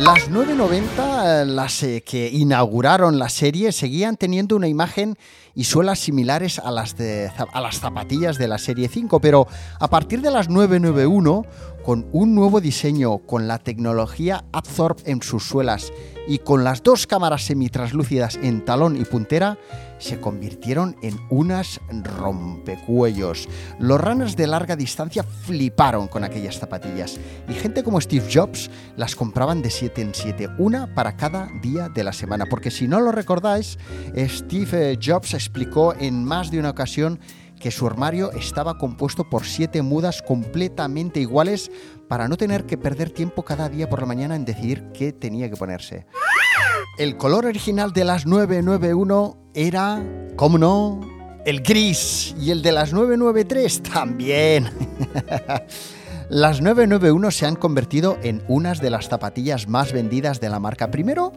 Las 0.00 0.30
990, 0.30 1.44
las 1.44 1.82
eh, 1.82 2.02
que 2.02 2.30
inauguraron 2.30 3.18
la 3.18 3.28
serie, 3.28 3.70
seguían 3.70 4.16
teniendo 4.16 4.56
una 4.56 4.66
imagen 4.66 5.18
y 5.54 5.64
suelas 5.64 5.98
similares 5.98 6.58
a 6.58 6.70
las, 6.70 6.96
de, 6.96 7.30
a 7.52 7.60
las 7.60 7.80
zapatillas 7.80 8.38
de 8.38 8.48
la 8.48 8.56
serie 8.56 8.88
5, 8.88 9.20
pero 9.20 9.46
a 9.78 9.88
partir 9.88 10.22
de 10.22 10.30
las 10.30 10.48
991, 10.48 11.44
con 11.84 12.06
un 12.12 12.34
nuevo 12.34 12.62
diseño, 12.62 13.18
con 13.18 13.46
la 13.46 13.58
tecnología 13.58 14.42
Absorb 14.52 14.96
en 15.04 15.20
sus 15.20 15.44
suelas 15.44 15.92
y 16.26 16.38
con 16.38 16.64
las 16.64 16.82
dos 16.82 17.06
cámaras 17.06 17.42
semitraslúcidas 17.42 18.36
en 18.36 18.64
talón 18.64 18.96
y 18.96 19.04
puntera, 19.04 19.58
se 20.00 20.18
convirtieron 20.18 20.96
en 21.02 21.16
unas 21.30 21.80
rompecuellos. 21.88 23.48
Los 23.78 24.00
runners 24.00 24.34
de 24.34 24.48
larga 24.48 24.74
distancia 24.74 25.22
fliparon 25.22 26.08
con 26.08 26.24
aquellas 26.24 26.58
zapatillas 26.58 27.20
y 27.48 27.54
gente 27.54 27.84
como 27.84 28.00
Steve 28.00 28.26
Jobs 28.32 28.68
las 28.96 29.14
compraban 29.14 29.62
de 29.62 29.70
7 29.70 30.02
en 30.02 30.14
7, 30.14 30.48
una 30.58 30.92
para 30.92 31.16
cada 31.16 31.48
día 31.62 31.88
de 31.88 32.02
la 32.02 32.12
semana, 32.12 32.46
porque 32.46 32.72
si 32.72 32.88
no 32.88 33.00
lo 33.00 33.12
recordáis, 33.12 33.78
Steve 34.16 34.98
Jobs 35.00 35.34
explicó 35.34 35.94
en 35.94 36.24
más 36.24 36.50
de 36.50 36.58
una 36.58 36.70
ocasión 36.70 37.20
que 37.60 37.70
su 37.70 37.86
armario 37.86 38.32
estaba 38.32 38.78
compuesto 38.78 39.28
por 39.28 39.44
siete 39.44 39.82
mudas 39.82 40.22
completamente 40.22 41.20
iguales 41.20 41.70
para 42.08 42.26
no 42.26 42.36
tener 42.36 42.64
que 42.64 42.78
perder 42.78 43.10
tiempo 43.10 43.44
cada 43.44 43.68
día 43.68 43.88
por 43.88 44.00
la 44.00 44.06
mañana 44.06 44.34
en 44.34 44.44
decidir 44.44 44.90
qué 44.92 45.12
tenía 45.12 45.48
que 45.48 45.56
ponerse. 45.56 46.06
El 46.98 47.16
color 47.16 47.46
original 47.46 47.92
de 47.92 48.04
las 48.04 48.26
991 48.26 49.39
era, 49.54 50.02
¿cómo 50.36 50.58
no? 50.58 51.00
El 51.44 51.62
gris 51.62 52.34
y 52.40 52.50
el 52.50 52.62
de 52.62 52.72
las 52.72 52.92
993 52.92 53.82
también. 53.82 54.70
Las 56.30 56.60
991 56.60 57.32
se 57.32 57.44
han 57.44 57.56
convertido 57.56 58.16
en 58.22 58.44
unas 58.46 58.80
de 58.80 58.88
las 58.88 59.08
zapatillas 59.08 59.66
más 59.66 59.92
vendidas 59.92 60.40
de 60.40 60.48
la 60.48 60.60
marca. 60.60 60.88
Primero, 60.92 61.32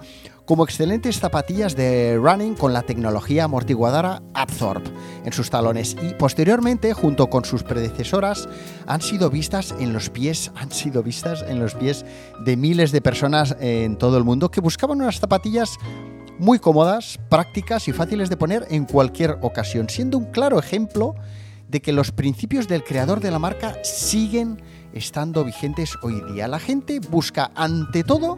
como 0.46 0.64
excelentes 0.64 1.20
zapatillas 1.20 1.76
de 1.76 2.20
running 2.22 2.54
con 2.54 2.74
la 2.74 2.84
tecnología 2.84 3.46
amortiguadora 3.46 4.22
Absorb 4.36 4.84
en 5.26 5.34
sus 5.34 5.50
talones 5.50 5.96
y 6.00 6.14
posteriormente, 6.14 6.94
junto 6.94 7.28
con 7.32 7.44
sus 7.44 7.64
predecesoras, 7.64 8.48
han 8.86 9.02
sido 9.02 9.32
vistas 9.32 9.74
en 9.80 9.94
los 9.94 10.12
pies, 10.12 10.52
han 10.54 10.72
sido 10.72 11.02
vistas 11.02 11.44
en 11.48 11.60
los 11.60 11.74
pies 11.74 12.06
de 12.46 12.56
miles 12.56 12.92
de 12.92 13.02
personas 13.02 13.58
en 13.60 13.98
todo 13.98 14.20
el 14.20 14.24
mundo 14.24 14.52
que 14.52 14.62
buscaban 14.62 15.02
unas 15.02 15.20
zapatillas 15.20 15.80
muy 16.40 16.60
cómodas, 16.60 17.20
prácticas 17.30 17.88
y 17.88 17.94
fáciles 17.94 18.30
de 18.30 18.38
poner 18.38 18.66
en 18.70 18.86
cualquier 18.86 19.38
ocasión, 19.42 19.90
siendo 19.90 20.18
un 20.18 20.26
claro 20.26 20.60
ejemplo 20.60 21.16
de 21.68 21.82
que 21.82 21.92
los 21.92 22.12
principios 22.12 22.68
del 22.68 22.84
creador 22.84 23.20
de 23.20 23.32
la 23.32 23.40
marca 23.40 23.84
siguen 23.84 24.62
estando 24.94 25.44
vigentes 25.44 25.94
hoy 26.02 26.22
día. 26.34 26.48
La 26.48 26.60
gente 26.60 27.00
busca 27.00 27.52
ante 27.56 28.04
todo 28.04 28.38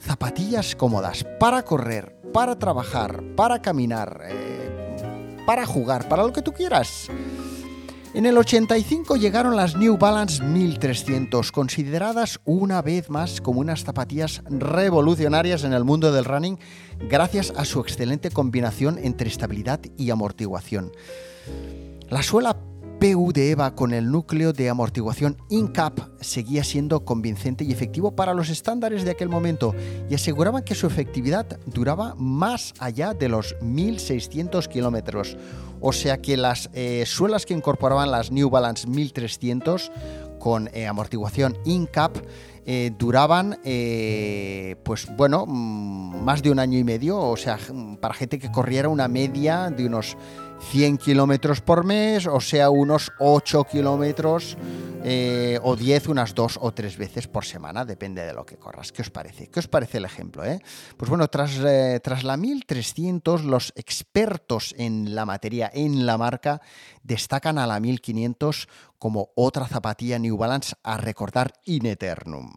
zapatillas 0.00 0.76
cómodas 0.76 1.24
para 1.40 1.62
correr, 1.62 2.16
para 2.32 2.58
trabajar, 2.58 3.22
para 3.36 3.60
caminar, 3.60 4.20
eh, 4.28 5.36
para 5.46 5.66
jugar, 5.66 6.08
para 6.08 6.24
lo 6.24 6.32
que 6.32 6.42
tú 6.42 6.52
quieras. 6.52 7.08
En 8.14 8.26
el 8.26 8.38
85 8.38 9.16
llegaron 9.16 9.56
las 9.56 9.76
New 9.76 9.98
Balance 9.98 10.40
1300, 10.40 11.50
consideradas 11.50 12.40
una 12.44 12.80
vez 12.80 13.10
más 13.10 13.40
como 13.40 13.58
unas 13.58 13.82
zapatillas 13.82 14.40
revolucionarias 14.48 15.64
en 15.64 15.72
el 15.72 15.82
mundo 15.82 16.12
del 16.12 16.24
running 16.24 16.60
gracias 17.08 17.52
a 17.56 17.64
su 17.64 17.80
excelente 17.80 18.30
combinación 18.30 19.00
entre 19.02 19.28
estabilidad 19.28 19.80
y 19.96 20.10
amortiguación. 20.10 20.92
La 22.08 22.22
suela 22.22 22.56
PU 23.00 23.32
de 23.32 23.50
EVA 23.50 23.74
con 23.74 23.92
el 23.92 24.10
núcleo 24.10 24.52
de 24.52 24.70
amortiguación 24.70 25.36
INCAP 25.50 25.98
seguía 26.20 26.62
siendo 26.64 27.04
convincente 27.04 27.64
y 27.64 27.72
efectivo 27.72 28.14
para 28.14 28.32
los 28.32 28.48
estándares 28.48 29.04
de 29.04 29.10
aquel 29.10 29.28
momento 29.28 29.74
y 30.08 30.14
aseguraban 30.14 30.62
que 30.62 30.74
su 30.74 30.86
efectividad 30.86 31.58
duraba 31.66 32.14
más 32.16 32.72
allá 32.78 33.12
de 33.12 33.28
los 33.28 33.56
1600 33.60 34.68
kilómetros. 34.68 35.36
O 35.86 35.92
sea 35.92 36.16
que 36.16 36.38
las 36.38 36.70
eh, 36.72 37.04
suelas 37.06 37.44
que 37.44 37.52
incorporaban 37.52 38.10
las 38.10 38.30
New 38.30 38.48
Balance 38.48 38.88
1300 38.88 39.92
con 40.38 40.70
eh, 40.72 40.86
amortiguación 40.86 41.58
INCAP 41.66 42.16
eh, 42.64 42.90
duraban, 42.98 43.58
eh, 43.64 44.76
pues 44.82 45.06
bueno, 45.14 45.44
mm, 45.46 46.24
más 46.24 46.42
de 46.42 46.50
un 46.50 46.58
año 46.58 46.78
y 46.78 46.84
medio, 46.84 47.20
o 47.20 47.36
sea, 47.36 47.58
para 48.00 48.14
gente 48.14 48.38
que 48.38 48.50
corriera 48.50 48.88
una 48.88 49.08
media 49.08 49.68
de 49.68 49.84
unos 49.84 50.16
100 50.70 50.98
kilómetros 50.98 51.60
por 51.60 51.84
mes, 51.84 52.26
o 52.26 52.40
sea, 52.40 52.70
unos 52.70 53.12
8 53.18 53.64
kilómetros 53.64 54.56
eh, 55.06 55.60
o 55.62 55.76
10 55.76 56.08
unas 56.08 56.34
dos 56.34 56.58
o 56.60 56.72
tres 56.72 56.96
veces 56.96 57.28
por 57.28 57.44
semana, 57.44 57.84
depende 57.84 58.24
de 58.24 58.32
lo 58.32 58.46
que 58.46 58.56
corras. 58.56 58.90
¿Qué 58.90 59.02
os 59.02 59.10
parece? 59.10 59.48
¿Qué 59.48 59.60
os 59.60 59.68
parece 59.68 59.98
el 59.98 60.06
ejemplo? 60.06 60.44
Eh? 60.44 60.60
Pues 60.96 61.10
bueno, 61.10 61.28
tras, 61.28 61.58
eh, 61.58 62.00
tras 62.02 62.24
la 62.24 62.38
1300, 62.38 63.44
los 63.44 63.74
expertos 63.76 64.74
en 64.78 65.14
la 65.14 65.26
materia, 65.26 65.70
en 65.74 66.06
la 66.06 66.16
marca, 66.16 66.62
destacan 67.02 67.58
a 67.58 67.66
la 67.66 67.78
1500 67.80 68.66
como 68.98 69.28
otra 69.34 69.66
zapatilla 69.66 70.18
New 70.18 70.38
Balance 70.38 70.74
a 70.82 70.96
recordar 70.96 71.52
in 71.66 71.84
eternum. 71.84 72.50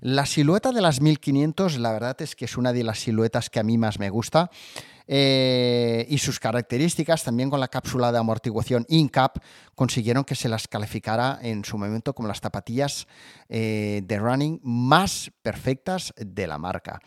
La 0.00 0.26
silueta 0.26 0.72
de 0.72 0.80
las 0.80 1.00
1500, 1.00 1.78
la 1.78 1.92
verdad 1.92 2.20
es 2.20 2.34
que 2.34 2.46
es 2.46 2.56
una 2.56 2.72
de 2.72 2.82
las 2.82 2.98
siluetas 2.98 3.50
que 3.50 3.60
a 3.60 3.62
mí 3.62 3.78
más 3.78 4.00
me 4.00 4.10
gusta. 4.10 4.50
Eh, 5.10 6.06
y 6.10 6.18
sus 6.18 6.38
características, 6.38 7.24
también 7.24 7.48
con 7.48 7.60
la 7.60 7.68
cápsula 7.68 8.12
de 8.12 8.18
amortiguación 8.18 8.84
INCAP, 8.88 9.38
consiguieron 9.74 10.24
que 10.24 10.34
se 10.34 10.50
las 10.50 10.68
calificara 10.68 11.38
en 11.40 11.64
su 11.64 11.78
momento 11.78 12.14
como 12.14 12.28
las 12.28 12.40
zapatillas 12.40 13.08
eh, 13.48 14.02
de 14.04 14.18
running 14.18 14.60
más 14.62 15.32
perfectas 15.42 16.12
de 16.16 16.46
la 16.46 16.58
marca 16.58 17.00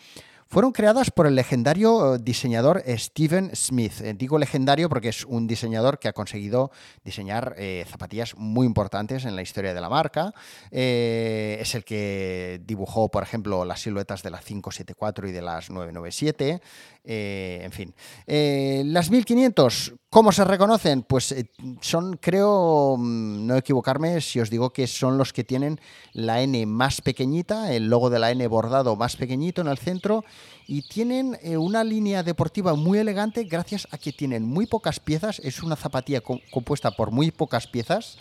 fueron 0.52 0.74
creadas 0.74 1.12
por 1.12 1.28
el 1.28 1.36
legendario 1.36 2.16
eh, 2.16 2.20
diseñador 2.22 2.84
Steven 2.86 3.56
Smith. 3.56 4.02
Eh, 4.02 4.14
digo 4.14 4.38
legendario 4.38 4.90
porque 4.90 5.08
es 5.08 5.24
un 5.24 5.48
diseñador 5.48 5.98
que 5.98 6.10
ha 6.10 6.14
conseguido 6.14 6.72
diseñar 7.06 7.56
eh, 7.58 7.86
zapatillas 7.90 8.36
muy 8.36 8.68
importantes 8.68 9.24
en 9.24 9.38
la 9.38 9.44
historia 9.44 9.74
de 9.74 9.80
la 9.80 9.90
marca. 9.90 10.34
es 10.70 11.74
el 11.74 11.86
que 11.86 12.62
dibujó, 12.66 13.10
por 13.10 13.24
ejemplo, 13.24 13.64
las 13.64 13.82
siluetas 13.82 14.24
de 14.24 14.30
la 14.30 14.40
574 14.40 15.30
y 15.30 15.32
de 15.32 15.42
las 15.42 15.70
997. 15.70 16.62
en 17.06 17.72
fin. 17.72 17.94
las 18.28 19.10
1500, 19.10 19.94
¿cómo 20.10 20.34
se 20.34 20.44
reconocen? 20.44 21.04
Pues 21.04 21.34
son, 21.80 22.18
creo, 22.18 22.98
mm, 22.98 23.48
no 23.48 23.56
equivocarme 23.56 24.20
si 24.20 24.42
os 24.42 24.50
digo 24.50 24.72
que 24.72 24.86
son 24.88 25.18
los 25.18 25.32
que 25.32 25.46
tienen 25.46 25.80
la 26.12 26.42
N 26.42 26.66
más 26.66 27.00
pequeñita, 27.02 27.74
el 27.74 27.90
logo 27.90 28.10
de 28.10 28.20
la 28.20 28.32
N 28.32 28.46
bordado 28.48 28.96
más 28.98 29.16
pequeñito 29.16 29.62
en 29.62 29.68
el 29.68 29.78
centro 29.78 30.26
y 30.72 30.84
tienen 30.84 31.38
eh, 31.42 31.58
una 31.58 31.84
línea 31.84 32.24
deportiva 32.24 32.76
muy 32.76 32.98
elegante 32.98 33.44
gracias 33.44 33.90
a 33.92 33.98
que 33.98 34.14
tienen 34.14 34.46
muy 34.46 34.68
pocas 34.68 35.02
piezas, 35.02 35.40
es 35.44 35.62
una 35.62 35.76
zapatilla 35.76 36.22
compuesta 36.22 36.92
por 36.92 37.12
muy 37.12 37.30
pocas 37.30 37.68
piezas, 37.68 38.18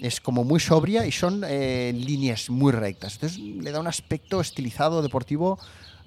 es 0.00 0.20
como 0.20 0.42
muy 0.42 0.58
sobria 0.58 1.06
y 1.06 1.12
son 1.12 1.44
eh, 1.46 1.92
líneas 1.94 2.50
muy 2.50 2.72
rectas, 2.72 3.14
entonces 3.14 3.38
le 3.38 3.70
da 3.70 3.78
un 3.78 3.86
aspecto 3.86 4.40
estilizado 4.40 5.00
deportivo 5.00 5.60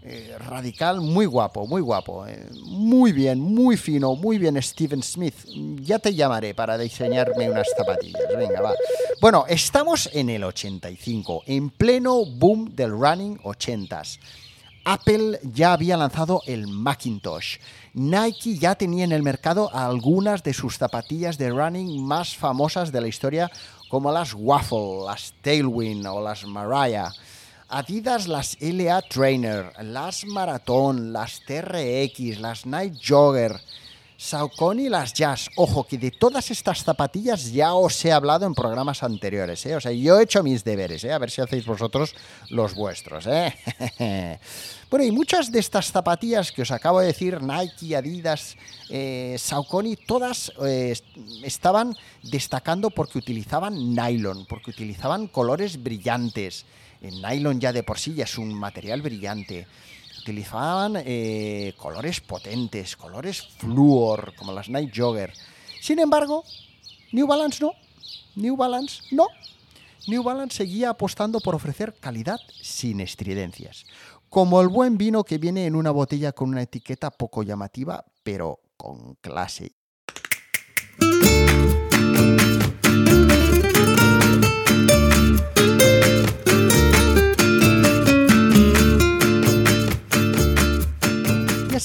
eh, 0.03 0.35
radical, 0.37 0.99
muy 0.99 1.25
guapo, 1.25 1.65
muy 1.65 1.79
guapo. 1.79 2.25
muy 2.65 3.13
bien, 3.13 3.39
muy 3.39 3.77
fino, 3.77 4.15
muy 4.15 4.37
bien, 4.37 4.61
Steven 4.61 5.01
Smith. 5.01 5.35
Ya 5.81 5.97
te 5.99 6.13
llamaré 6.13 6.53
para 6.53 6.77
diseñarme 6.77 7.49
unas 7.49 7.67
zapatillas. 7.77 8.23
Venga, 8.37 8.59
va. 8.59 8.73
Bueno, 9.21 9.45
estamos 9.47 10.09
en 10.11 10.29
el 10.29 10.43
85, 10.43 11.43
en 11.45 11.69
pleno 11.69 12.25
boom 12.25 12.75
del 12.75 12.91
running 12.91 13.37
80s. 13.39 14.19
Apple 14.85 15.39
ya 15.43 15.73
había 15.73 15.97
lanzado 15.97 16.41
el 16.45 16.67
Macintosh. 16.67 17.57
Nike 17.93 18.57
ya 18.57 18.75
tenía 18.75 19.03
en 19.03 19.11
el 19.11 19.23
mercado 19.23 19.69
algunas 19.73 20.43
de 20.43 20.53
sus 20.53 20.77
zapatillas 20.77 21.37
de 21.37 21.49
running 21.49 22.03
más 22.03 22.35
famosas 22.35 22.91
de 22.91 23.01
la 23.01 23.07
historia, 23.07 23.51
como 23.89 24.11
las 24.11 24.33
Waffle, 24.33 25.05
las 25.05 25.33
Tailwind 25.41 26.05
o 26.07 26.21
las 26.21 26.45
Mariah. 26.45 27.11
Adidas 27.67 28.27
las 28.27 28.57
LA 28.59 29.01
Trainer, 29.03 29.71
las 29.83 30.25
Marathon, 30.25 31.13
las 31.13 31.41
TRX, 31.45 32.39
las 32.39 32.65
Night 32.65 32.95
Jogger, 33.03 33.59
Saucony 34.19 34.89
las 34.89 35.13
Jazz. 35.13 35.49
Ojo, 35.55 35.86
que 35.86 35.97
de 35.97 36.12
todas 36.12 36.51
estas 36.51 36.84
zapatillas 36.84 37.53
ya 37.53 37.73
os 37.73 38.03
he 38.03 38.12
hablado 38.12 38.45
en 38.45 38.53
programas 38.53 39.01
anteriores. 39.01 39.65
¿eh? 39.65 39.77
O 39.77 39.79
sea, 39.79 39.93
yo 39.93 40.19
he 40.19 40.23
hecho 40.23 40.43
mis 40.43 40.65
deberes, 40.65 41.05
¿eh? 41.05 41.13
a 41.13 41.17
ver 41.17 41.32
si 41.32 41.39
hacéis 41.39 41.65
vosotros 41.65 42.13
los 42.49 42.75
vuestros. 42.75 43.25
¿eh? 43.27 43.55
bueno, 44.91 45.05
y 45.05 45.12
muchas 45.12 45.53
de 45.53 45.60
estas 45.60 45.93
zapatillas 45.93 46.51
que 46.51 46.63
os 46.63 46.71
acabo 46.71 46.99
de 46.99 47.08
decir, 47.08 47.41
Nike, 47.41 47.95
Adidas, 47.95 48.58
eh, 48.89 49.38
Saucony, 49.39 49.95
todas 49.95 50.51
eh, 50.65 50.99
estaban 51.45 51.95
destacando 52.21 52.89
porque 52.89 53.19
utilizaban 53.19 53.95
nylon, 53.95 54.45
porque 54.47 54.71
utilizaban 54.71 55.27
colores 55.27 55.82
brillantes. 55.82 56.65
El 57.01 57.21
nylon 57.21 57.62
ya 57.62 57.71
de 57.71 57.84
por 57.84 57.97
sí 57.97 58.15
ya 58.15 58.25
es 58.25 58.38
un 58.38 58.53
material 58.53 59.01
brillante 59.01 59.65
utilizaban 60.19 60.95
eh, 60.97 61.73
colores 61.77 62.21
potentes, 62.21 62.95
colores 62.95 63.41
fluor, 63.58 64.34
como 64.36 64.53
las 64.53 64.69
Night 64.69 64.93
Jogger. 64.95 65.34
Sin 65.82 65.99
embargo, 65.99 66.43
New 67.12 67.27
Balance 67.27 67.63
no. 67.63 67.71
New 68.36 68.55
Balance 68.55 69.03
no. 69.12 69.27
New 70.08 70.23
Balance 70.23 70.58
seguía 70.58 70.91
apostando 70.91 71.39
por 71.39 71.55
ofrecer 71.55 71.93
calidad 71.99 72.39
sin 72.62 72.99
estridencias. 72.99 73.86
Como 74.29 74.62
el 74.62 74.67
buen 74.67 74.97
vino 74.97 75.23
que 75.23 75.38
viene 75.38 75.65
en 75.65 75.75
una 75.75 75.91
botella 75.91 76.32
con 76.32 76.49
una 76.49 76.62
etiqueta 76.62 77.10
poco 77.12 77.43
llamativa, 77.43 78.05
pero 78.23 78.60
con 78.77 79.15
clase 79.15 79.73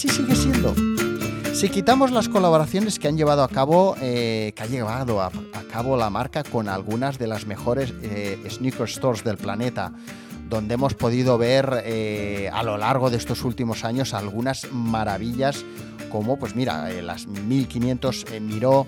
sigue 0.09 0.35
siendo. 0.35 0.75
Si 1.55 1.69
quitamos 1.69 2.11
las 2.11 2.29
colaboraciones 2.29 2.99
que 2.99 3.07
han 3.07 3.17
llevado 3.17 3.45
a 3.45 3.49
cabo, 3.49 3.97
eh, 4.01 4.53
que 4.57 4.63
ha 4.65 4.67
llevado 4.67 5.23
a, 5.23 5.31
cabo 5.71 5.97
la 5.97 6.11
marca 6.11 6.43
con 6.43 6.69
algunas 6.69 7.17
de 7.17 7.29
las 7.29 7.47
mejores 7.47 7.95
eh, 8.03 8.39
sneaker 8.51 8.89
stores 8.89 9.23
del 9.23 9.37
planeta, 9.37 9.93
donde 10.49 10.75
hemos 10.75 10.95
podido 10.95 11.39
ver 11.39 11.83
eh, 11.85 12.51
a 12.53 12.65
lo 12.65 12.77
largo 12.77 13.09
de 13.09 13.19
estos 13.19 13.45
últimos 13.45 13.85
años 13.85 14.15
algunas 14.15 14.71
maravillas, 14.73 15.65
como 16.11 16.39
pues 16.41 16.57
mira, 16.57 16.89
las 17.03 17.29
1500 17.29 18.27
Miro 18.41 18.87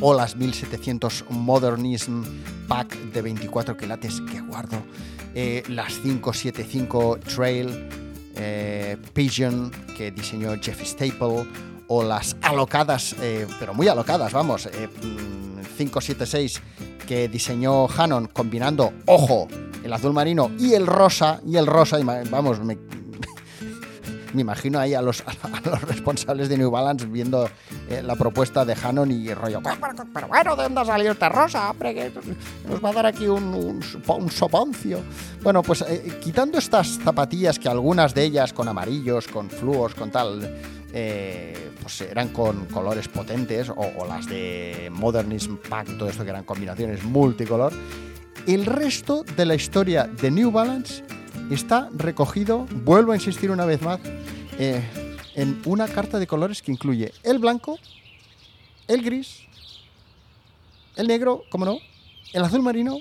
o 0.00 0.14
las 0.14 0.36
1700 0.36 1.24
Modernism 1.30 2.22
Pack 2.68 2.94
de 3.12 3.22
24 3.22 3.76
quilates 3.76 4.20
que 4.20 4.40
guardo, 4.42 4.82
las 5.68 5.94
575 5.94 7.20
Trail 7.34 8.03
eh, 8.36 8.96
Pigeon, 9.12 9.70
que 9.96 10.10
diseñó 10.10 10.54
Jeff 10.60 10.82
Staple, 10.82 11.46
o 11.88 12.02
las 12.02 12.36
alocadas, 12.42 13.14
eh, 13.20 13.46
pero 13.58 13.74
muy 13.74 13.88
alocadas, 13.88 14.32
vamos, 14.32 14.68
576 15.76 16.56
eh, 16.56 16.60
mm, 16.60 17.06
que 17.06 17.28
diseñó 17.28 17.86
Hannon 17.88 18.26
combinando, 18.26 18.92
ojo, 19.06 19.48
el 19.82 19.92
azul 19.92 20.12
marino 20.12 20.50
y 20.58 20.72
el 20.72 20.86
rosa, 20.86 21.40
y 21.46 21.56
el 21.56 21.66
rosa, 21.66 21.98
vamos, 22.30 22.60
me, 22.60 22.78
me 24.34 24.42
imagino 24.42 24.78
ahí 24.78 24.94
a 24.94 25.00
los, 25.00 25.24
responsables 25.82 26.48
de 26.48 26.58
New 26.58 26.70
Balance 26.70 27.06
viendo 27.06 27.48
eh, 27.88 28.02
la 28.02 28.16
propuesta 28.16 28.64
de 28.64 28.74
Hannon 28.74 29.10
y 29.10 29.32
rollo, 29.32 29.60
pero, 30.12 30.28
bueno, 30.28 30.56
¿de 30.56 30.62
dónde 30.64 30.80
ha 30.80 30.84
salido 30.84 31.12
esta 31.12 31.28
rosa? 31.28 31.70
Hombre, 31.70 31.94
que 31.94 32.12
nos 32.68 32.84
va 32.84 32.90
a 32.90 32.92
dar 32.92 33.06
aquí 33.06 33.26
un, 33.26 33.54
un, 33.54 34.30
soponcio. 34.30 35.00
Bueno, 35.42 35.62
pues 35.62 35.82
eh, 35.82 36.18
quitando 36.22 36.58
estas 36.58 36.98
zapatillas 37.02 37.58
que 37.58 37.68
algunas 37.68 38.14
de 38.14 38.24
ellas 38.24 38.52
con 38.52 38.68
amarillos, 38.68 39.28
con 39.28 39.48
fluos, 39.48 39.94
con 39.94 40.10
tal, 40.10 40.60
eh, 40.92 41.70
pues 41.80 42.00
eran 42.00 42.28
con 42.28 42.66
colores 42.66 43.08
potentes, 43.08 43.68
o, 43.68 43.74
o, 43.74 44.06
las 44.06 44.26
de 44.26 44.90
Modernism 44.92 45.56
Pack, 45.56 45.96
todo 45.98 46.08
esto 46.08 46.24
que 46.24 46.30
eran 46.30 46.44
combinaciones 46.44 47.04
multicolor, 47.04 47.72
el 48.46 48.66
resto 48.66 49.24
de 49.36 49.46
la 49.46 49.54
historia 49.54 50.04
de 50.04 50.30
New 50.30 50.50
Balance 50.50 51.02
está 51.50 51.88
recogido, 51.92 52.66
vuelvo 52.84 53.12
a 53.12 53.16
insistir 53.16 53.50
una 53.50 53.64
vez 53.64 53.82
más, 53.82 54.00
eh, 54.58 54.82
en 55.34 55.60
una 55.64 55.88
carta 55.88 56.18
de 56.18 56.26
colores 56.26 56.62
que 56.62 56.72
incluye 56.72 57.12
el 57.22 57.38
blanco, 57.38 57.78
el 58.88 59.02
gris, 59.02 59.40
el 60.96 61.08
negro, 61.08 61.44
como 61.50 61.64
no, 61.64 61.78
el 62.32 62.44
azul 62.44 62.62
marino 62.62 62.98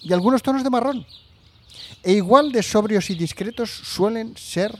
y 0.00 0.12
algunos 0.12 0.42
tonos 0.42 0.62
de 0.62 0.70
marrón. 0.70 1.06
E 2.02 2.12
igual 2.12 2.52
de 2.52 2.62
sobrios 2.62 3.10
y 3.10 3.14
discretos 3.14 3.70
suelen 3.70 4.36
ser 4.36 4.78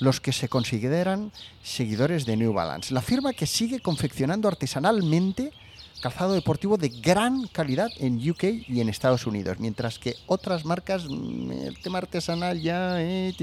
los 0.00 0.20
que 0.20 0.32
se 0.32 0.48
consideran 0.48 1.32
seguidores 1.62 2.26
de 2.26 2.36
New 2.36 2.52
Balance, 2.52 2.92
la 2.92 3.00
firma 3.00 3.32
que 3.32 3.46
sigue 3.46 3.80
confeccionando 3.80 4.48
artesanalmente 4.48 5.52
calzado 6.00 6.34
deportivo 6.34 6.76
de 6.76 6.88
gran 6.88 7.46
calidad 7.48 7.88
en 7.98 8.18
UK 8.18 8.44
y 8.68 8.80
en 8.80 8.88
Estados 8.88 9.26
Unidos, 9.26 9.58
mientras 9.58 9.98
que 9.98 10.16
otras 10.26 10.64
marcas, 10.64 11.04
mm, 11.08 11.50
el 11.52 11.78
tema 11.78 11.98
artesanal 11.98 12.60
ya... 12.60 13.02
Eh, 13.02 13.34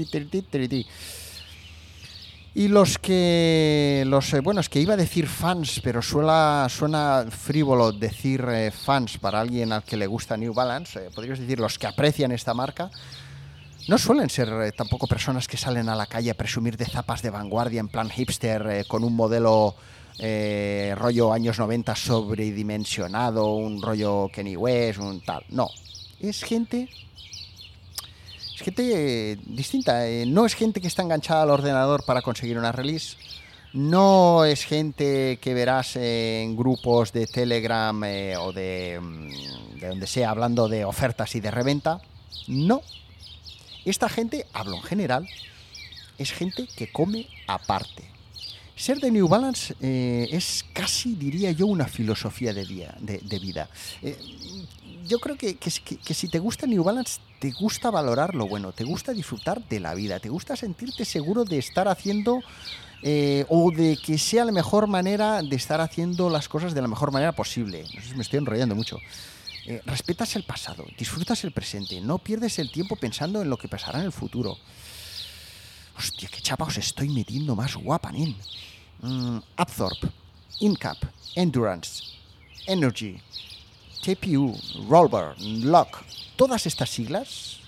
Y 2.56 2.68
los 2.68 2.98
que, 2.98 4.04
los, 4.06 4.32
eh, 4.32 4.38
bueno, 4.38 4.60
que 4.70 4.80
iba 4.80 4.94
a 4.94 4.96
decir 4.96 5.26
fans, 5.26 5.80
pero 5.82 6.00
suena, 6.00 6.68
suena 6.68 7.26
frívolo 7.28 7.90
decir 7.90 8.46
eh, 8.48 8.70
fans 8.70 9.18
para 9.18 9.40
alguien 9.40 9.72
al 9.72 9.82
que 9.82 9.96
le 9.96 10.06
gusta 10.06 10.36
New 10.36 10.54
Balance, 10.54 11.06
eh, 11.06 11.10
podrías 11.12 11.40
decir 11.40 11.58
los 11.58 11.80
que 11.80 11.88
aprecian 11.88 12.30
esta 12.30 12.54
marca, 12.54 12.92
no 13.88 13.98
suelen 13.98 14.30
ser 14.30 14.48
eh, 14.50 14.70
tampoco 14.70 15.08
personas 15.08 15.48
que 15.48 15.56
salen 15.56 15.88
a 15.88 15.96
la 15.96 16.06
calle 16.06 16.30
a 16.30 16.34
presumir 16.34 16.76
de 16.76 16.86
zapas 16.86 17.22
de 17.22 17.30
vanguardia 17.30 17.80
en 17.80 17.88
plan 17.88 18.08
hipster 18.08 18.86
con 18.86 19.02
un 19.02 19.16
modelo 19.16 19.74
eh, 20.18 20.94
rollo 20.96 21.32
años 21.32 21.58
90 21.58 21.94
sobredimensionado, 21.96 23.54
un 23.54 23.82
rollo 23.82 24.28
Kenny 24.32 24.56
West, 24.56 24.98
un 24.98 25.20
tal. 25.20 25.44
No, 25.48 25.68
es 26.20 26.42
gente 26.44 26.88
es 28.54 28.60
gente 28.60 29.32
eh, 29.32 29.38
distinta. 29.46 30.06
eh, 30.06 30.26
no 30.26 30.46
es 30.46 30.54
gente 30.54 30.80
que 30.80 30.86
está 30.86 31.02
enganchada 31.02 31.42
al 31.42 31.50
ordenador 31.50 32.04
para 32.04 32.22
conseguir 32.22 32.56
una 32.56 32.70
release. 32.72 33.16
No 33.72 34.44
es 34.44 34.64
gente 34.64 35.38
que 35.40 35.52
verás 35.52 35.96
en 35.96 36.56
grupos 36.56 37.12
de 37.12 37.26
Telegram 37.26 38.00
o 38.38 38.52
de, 38.52 39.00
mm, 39.02 39.80
de 39.80 39.88
donde 39.88 40.06
sea 40.06 40.30
hablando 40.30 40.68
de 40.68 40.84
ofertas 40.84 41.34
y 41.34 41.40
de 41.40 41.50
reventa. 41.50 42.00
No. 42.46 42.82
Esta 43.84 44.08
gente, 44.08 44.46
hablo 44.52 44.76
en 44.76 44.82
general, 44.82 45.28
es 46.18 46.32
gente 46.32 46.68
que 46.76 46.92
come 46.92 47.26
aparte. 47.48 48.13
Ser 48.76 48.98
de 48.98 49.10
New 49.10 49.28
Balance 49.28 49.74
eh, 49.80 50.28
es 50.32 50.64
casi, 50.72 51.14
diría 51.14 51.52
yo, 51.52 51.66
una 51.66 51.86
filosofía 51.86 52.52
de, 52.52 52.64
día, 52.64 52.94
de, 53.00 53.38
vida. 53.38 53.68
Eh, 54.02 54.18
yo 55.06 55.20
creo 55.20 55.36
que, 55.36 55.56
que, 55.56 55.70
si 56.14 56.28
te 56.28 56.38
gusta 56.40 56.66
New 56.66 56.82
Balance, 56.82 57.20
te 57.38 57.52
gusta 57.52 57.90
valorar 57.90 58.34
lo 58.34 58.48
bueno, 58.48 58.72
te 58.72 58.82
gusta 58.82 59.12
disfrutar 59.12 59.62
de 59.68 59.78
la 59.78 59.94
vida, 59.94 60.18
te 60.18 60.28
gusta 60.28 60.56
sentirte 60.56 61.04
seguro 61.04 61.44
de 61.44 61.58
estar 61.58 61.86
haciendo 61.86 62.40
eh, 63.02 63.44
o 63.48 63.70
de 63.70 63.96
que 63.96 64.18
sea 64.18 64.44
la 64.44 64.52
mejor 64.52 64.88
manera 64.88 65.40
de 65.42 65.54
estar 65.54 65.80
haciendo 65.80 66.28
las 66.28 66.48
cosas 66.48 66.74
de 66.74 66.82
la 66.82 66.88
mejor 66.88 67.12
manera 67.12 67.30
posible. 67.32 67.84
No 67.94 68.02
sé 68.02 68.08
si 68.08 68.14
me 68.16 68.22
estoy 68.22 68.38
enrollando 68.40 68.74
mucho. 68.74 68.98
Respetas 69.86 70.36
el 70.36 70.42
pasado, 70.42 70.84
disfrutas 70.98 71.42
el 71.44 71.52
presente, 71.52 71.98
no 72.02 72.18
pierdes 72.18 72.58
el 72.58 72.70
tiempo 72.70 72.96
pensando 72.96 73.40
en 73.40 73.48
lo 73.48 73.56
que 73.56 73.66
pasará 73.66 74.00
en 74.00 74.04
el 74.04 74.12
futuro. 74.12 74.58
Hostia, 75.96 76.28
qué 76.28 76.40
chapa 76.40 76.64
os 76.64 76.76
estoy 76.76 77.08
metiendo 77.08 77.54
más 77.54 77.76
guapa, 77.76 78.10
nen. 78.12 78.34
Mm, 79.02 79.38
Incap, 80.60 80.98
Endurance, 81.34 82.02
Energy, 82.66 83.20
TPU, 84.02 84.56
Rollbar, 84.88 85.34
Lock, 85.40 86.02
todas 86.36 86.66
estas 86.66 86.90
siglas 86.90 87.58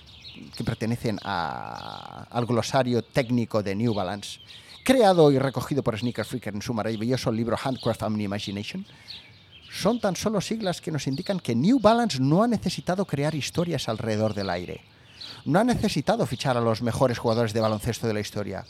que 0.55 0.63
pertenecen 0.63 1.19
a- 1.23 2.27
al 2.29 2.45
glosario 2.45 3.03
técnico 3.03 3.61
de 3.63 3.75
New 3.75 3.93
Balance, 3.93 4.39
creado 4.83 5.31
y 5.31 5.39
recogido 5.39 5.83
por 5.83 5.97
Sneaker 5.99 6.25
Freaker 6.25 6.55
en 6.55 6.61
su 6.61 6.73
maravilloso 6.73 7.31
libro 7.31 7.57
Handcraft 7.61 8.03
and 8.03 8.21
Imagination, 8.21 8.85
son 9.69 9.99
tan 9.99 10.15
solo 10.15 10.39
siglas 10.39 10.79
que 10.79 10.91
nos 10.91 11.07
indican 11.07 11.39
que 11.39 11.55
New 11.55 11.79
Balance 11.79 12.19
no 12.19 12.41
ha 12.43 12.47
necesitado 12.47 13.05
crear 13.05 13.35
historias 13.35 13.89
alrededor 13.89 14.33
del 14.33 14.49
aire. 14.49 14.81
No 15.45 15.59
ha 15.59 15.63
necesitado 15.63 16.25
fichar 16.25 16.57
a 16.57 16.61
los 16.61 16.81
mejores 16.81 17.17
jugadores 17.17 17.53
de 17.53 17.61
baloncesto 17.61 18.07
de 18.07 18.13
la 18.13 18.19
historia, 18.19 18.65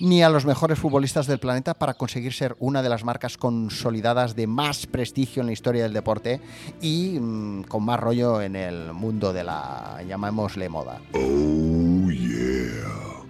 ni 0.00 0.22
a 0.22 0.30
los 0.30 0.44
mejores 0.44 0.78
futbolistas 0.78 1.26
del 1.26 1.38
planeta 1.38 1.74
para 1.74 1.94
conseguir 1.94 2.32
ser 2.32 2.56
una 2.58 2.82
de 2.82 2.88
las 2.88 3.04
marcas 3.04 3.36
consolidadas 3.36 4.34
de 4.34 4.46
más 4.46 4.86
prestigio 4.86 5.40
en 5.40 5.46
la 5.46 5.52
historia 5.52 5.82
del 5.82 5.92
deporte 5.92 6.40
y 6.80 7.18
mm, 7.20 7.64
con 7.64 7.84
más 7.84 8.00
rollo 8.00 8.40
en 8.42 8.56
el 8.56 8.92
mundo 8.92 9.32
de 9.32 9.44
la, 9.44 10.02
llamémosle, 10.06 10.68
moda. 10.68 11.00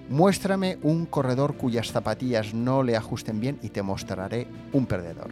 Muéstrame 0.08 0.78
un 0.82 1.04
corredor 1.04 1.56
cuyas 1.56 1.92
zapatillas 1.92 2.54
no 2.54 2.82
le 2.82 2.96
ajusten 2.96 3.40
bien 3.40 3.58
y 3.62 3.68
te 3.68 3.82
mostraré 3.82 4.48
un 4.72 4.86
perdedor. 4.86 5.30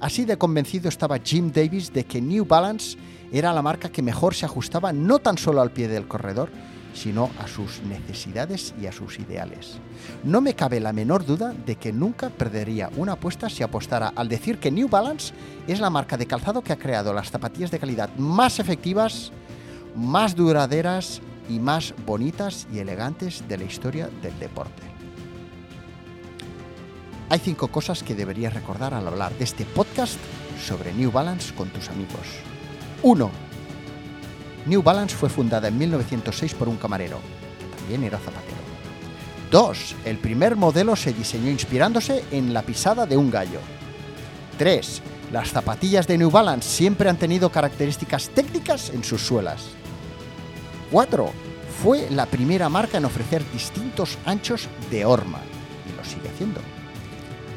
Así 0.00 0.24
de 0.24 0.38
convencido 0.38 0.88
estaba 0.88 1.18
Jim 1.18 1.50
Davis 1.52 1.92
de 1.92 2.04
que 2.04 2.20
New 2.20 2.46
Balance 2.46 2.96
era 3.32 3.52
la 3.52 3.62
marca 3.62 3.90
que 3.90 4.02
mejor 4.02 4.34
se 4.34 4.46
ajustaba 4.46 4.92
no 4.92 5.18
tan 5.18 5.38
solo 5.38 5.60
al 5.60 5.70
pie 5.70 5.88
del 5.88 6.08
corredor, 6.08 6.50
sino 6.94 7.30
a 7.38 7.46
sus 7.46 7.82
necesidades 7.82 8.74
y 8.80 8.86
a 8.86 8.92
sus 8.92 9.18
ideales. 9.18 9.78
No 10.24 10.40
me 10.40 10.54
cabe 10.54 10.80
la 10.80 10.92
menor 10.92 11.24
duda 11.24 11.52
de 11.52 11.76
que 11.76 11.92
nunca 11.92 12.30
perdería 12.30 12.90
una 12.96 13.12
apuesta 13.12 13.48
si 13.48 13.62
apostara 13.62 14.12
al 14.14 14.28
decir 14.28 14.58
que 14.58 14.70
New 14.70 14.88
Balance 14.88 15.32
es 15.66 15.80
la 15.80 15.90
marca 15.90 16.16
de 16.16 16.26
calzado 16.26 16.62
que 16.62 16.72
ha 16.72 16.78
creado 16.78 17.12
las 17.12 17.30
zapatillas 17.30 17.70
de 17.70 17.78
calidad 17.78 18.10
más 18.16 18.58
efectivas, 18.58 19.32
más 19.94 20.34
duraderas 20.34 21.20
y 21.48 21.60
más 21.60 21.94
bonitas 22.04 22.66
y 22.72 22.78
elegantes 22.78 23.46
de 23.48 23.58
la 23.58 23.64
historia 23.64 24.10
del 24.22 24.38
deporte. 24.38 24.82
Hay 27.30 27.38
cinco 27.40 27.68
cosas 27.68 28.02
que 28.02 28.14
deberías 28.14 28.54
recordar 28.54 28.94
al 28.94 29.06
hablar 29.06 29.34
de 29.34 29.44
este 29.44 29.66
podcast 29.66 30.16
sobre 30.66 30.94
New 30.94 31.10
Balance 31.10 31.54
con 31.54 31.68
tus 31.68 31.90
amigos. 31.90 32.26
1. 33.02 33.30
New 34.66 34.82
Balance 34.82 35.14
fue 35.14 35.28
fundada 35.28 35.68
en 35.68 35.78
1906 35.78 36.54
por 36.54 36.68
un 36.68 36.76
camarero, 36.76 37.20
también 37.76 38.04
era 38.04 38.18
zapatero. 38.18 38.58
2. 39.50 39.96
El 40.04 40.18
primer 40.18 40.56
modelo 40.56 40.94
se 40.96 41.12
diseñó 41.12 41.50
inspirándose 41.50 42.24
en 42.30 42.52
la 42.52 42.62
pisada 42.62 43.06
de 43.06 43.16
un 43.16 43.30
gallo. 43.30 43.60
3. 44.58 45.02
Las 45.32 45.50
zapatillas 45.50 46.06
de 46.06 46.18
New 46.18 46.30
Balance 46.30 46.68
siempre 46.68 47.08
han 47.08 47.16
tenido 47.16 47.50
características 47.50 48.30
técnicas 48.30 48.90
en 48.90 49.04
sus 49.04 49.22
suelas. 49.22 49.68
4. 50.90 51.30
Fue 51.82 52.10
la 52.10 52.26
primera 52.26 52.68
marca 52.68 52.98
en 52.98 53.04
ofrecer 53.04 53.42
distintos 53.52 54.18
anchos 54.26 54.68
de 54.90 55.04
horma, 55.04 55.38
y 55.86 55.96
lo 55.96 56.04
sigue 56.04 56.28
haciendo. 56.28 56.60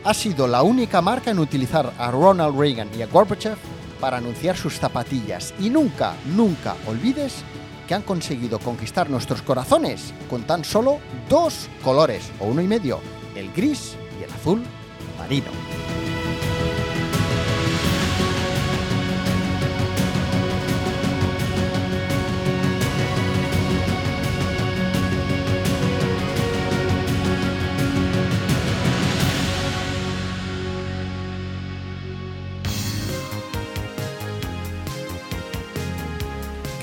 Ha 0.04 0.14
sido 0.14 0.48
la 0.48 0.62
única 0.62 1.02
marca 1.02 1.32
en 1.32 1.40
utilizar 1.40 1.94
a 1.98 2.12
Ronald 2.12 2.58
Reagan 2.58 2.90
y 2.98 3.02
a 3.02 3.08
Gorbachev 3.08 3.58
para 4.02 4.18
anunciar 4.18 4.58
sus 4.58 4.78
zapatillas. 4.78 5.54
Y 5.60 5.70
nunca, 5.70 6.16
nunca 6.36 6.76
olvides 6.88 7.44
que 7.88 7.94
han 7.94 8.02
conseguido 8.02 8.60
conquistar 8.60 9.10
nuestros 9.10 9.42
corazones 9.42 10.14
con 10.30 10.44
tan 10.44 10.66
solo 10.66 11.00
dos 11.30 11.70
colores, 11.84 12.30
o 12.40 12.48
uno 12.48 12.62
y 12.62 12.68
medio, 12.68 13.00
el 13.36 13.52
gris 13.54 13.96
y 14.20 14.24
el 14.24 14.32
azul 14.32 14.62
marino. 15.18 16.01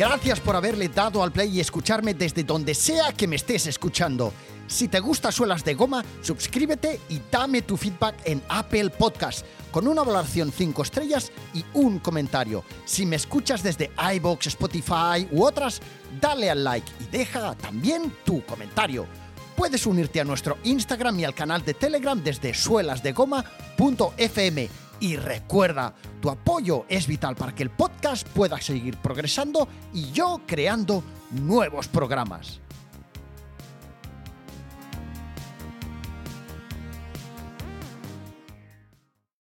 Gracias 0.09 0.40
por 0.40 0.57
haberle 0.57 0.88
dado 0.88 1.23
al 1.23 1.31
play 1.33 1.55
y 1.55 1.61
escucharme 1.61 2.14
desde 2.14 2.42
donde 2.42 2.75
sea 2.75 3.12
que 3.12 3.29
me 3.29 3.37
estés 3.37 3.66
escuchando. 3.66 4.33
Si 4.66 4.88
te 4.88 5.01
gusta 5.01 5.31
Suelas 5.31 5.62
de 5.66 5.75
Goma, 5.75 6.03
suscríbete 6.23 6.99
y 7.11 7.21
dame 7.31 7.61
tu 7.61 7.77
feedback 7.77 8.14
en 8.25 8.42
Apple 8.49 8.88
Podcast 8.88 9.44
con 9.71 9.87
una 9.87 10.03
valoración 10.03 10.51
5 10.51 10.83
estrellas 10.83 11.31
y 11.53 11.62
un 11.75 11.99
comentario. 11.99 12.64
Si 12.87 13.05
me 13.05 13.16
escuchas 13.16 13.62
desde 13.62 13.90
iBox, 14.14 14.47
Spotify 14.47 15.29
u 15.31 15.44
otras, 15.44 15.83
dale 16.18 16.49
al 16.49 16.64
like 16.64 16.90
y 17.01 17.05
deja 17.14 17.55
también 17.57 18.11
tu 18.25 18.42
comentario. 18.47 19.07
Puedes 19.57 19.85
unirte 19.85 20.23
a 20.23 20.25
nuestro 20.25 20.57
Instagram 20.64 21.21
y 21.21 21.27
al 21.27 21.35
canal 21.35 21.62
de 21.66 21.75
Telegram 21.75 22.18
desde 22.18 22.55
suelasdegoma.fm. 22.55 24.88
Y 25.00 25.16
recuerda, 25.16 25.94
tu 26.20 26.30
apoyo 26.30 26.84
es 26.88 27.06
vital 27.06 27.37
para 27.37 27.54
que 27.54 27.62
el 27.62 27.70
podcast 27.70 28.26
pueda 28.28 28.61
seguir 28.61 28.96
progresando 28.96 29.68
y 29.94 30.11
yo 30.12 30.40
creando 30.46 31.02
nuevos 31.30 31.88
programas. 31.88 32.61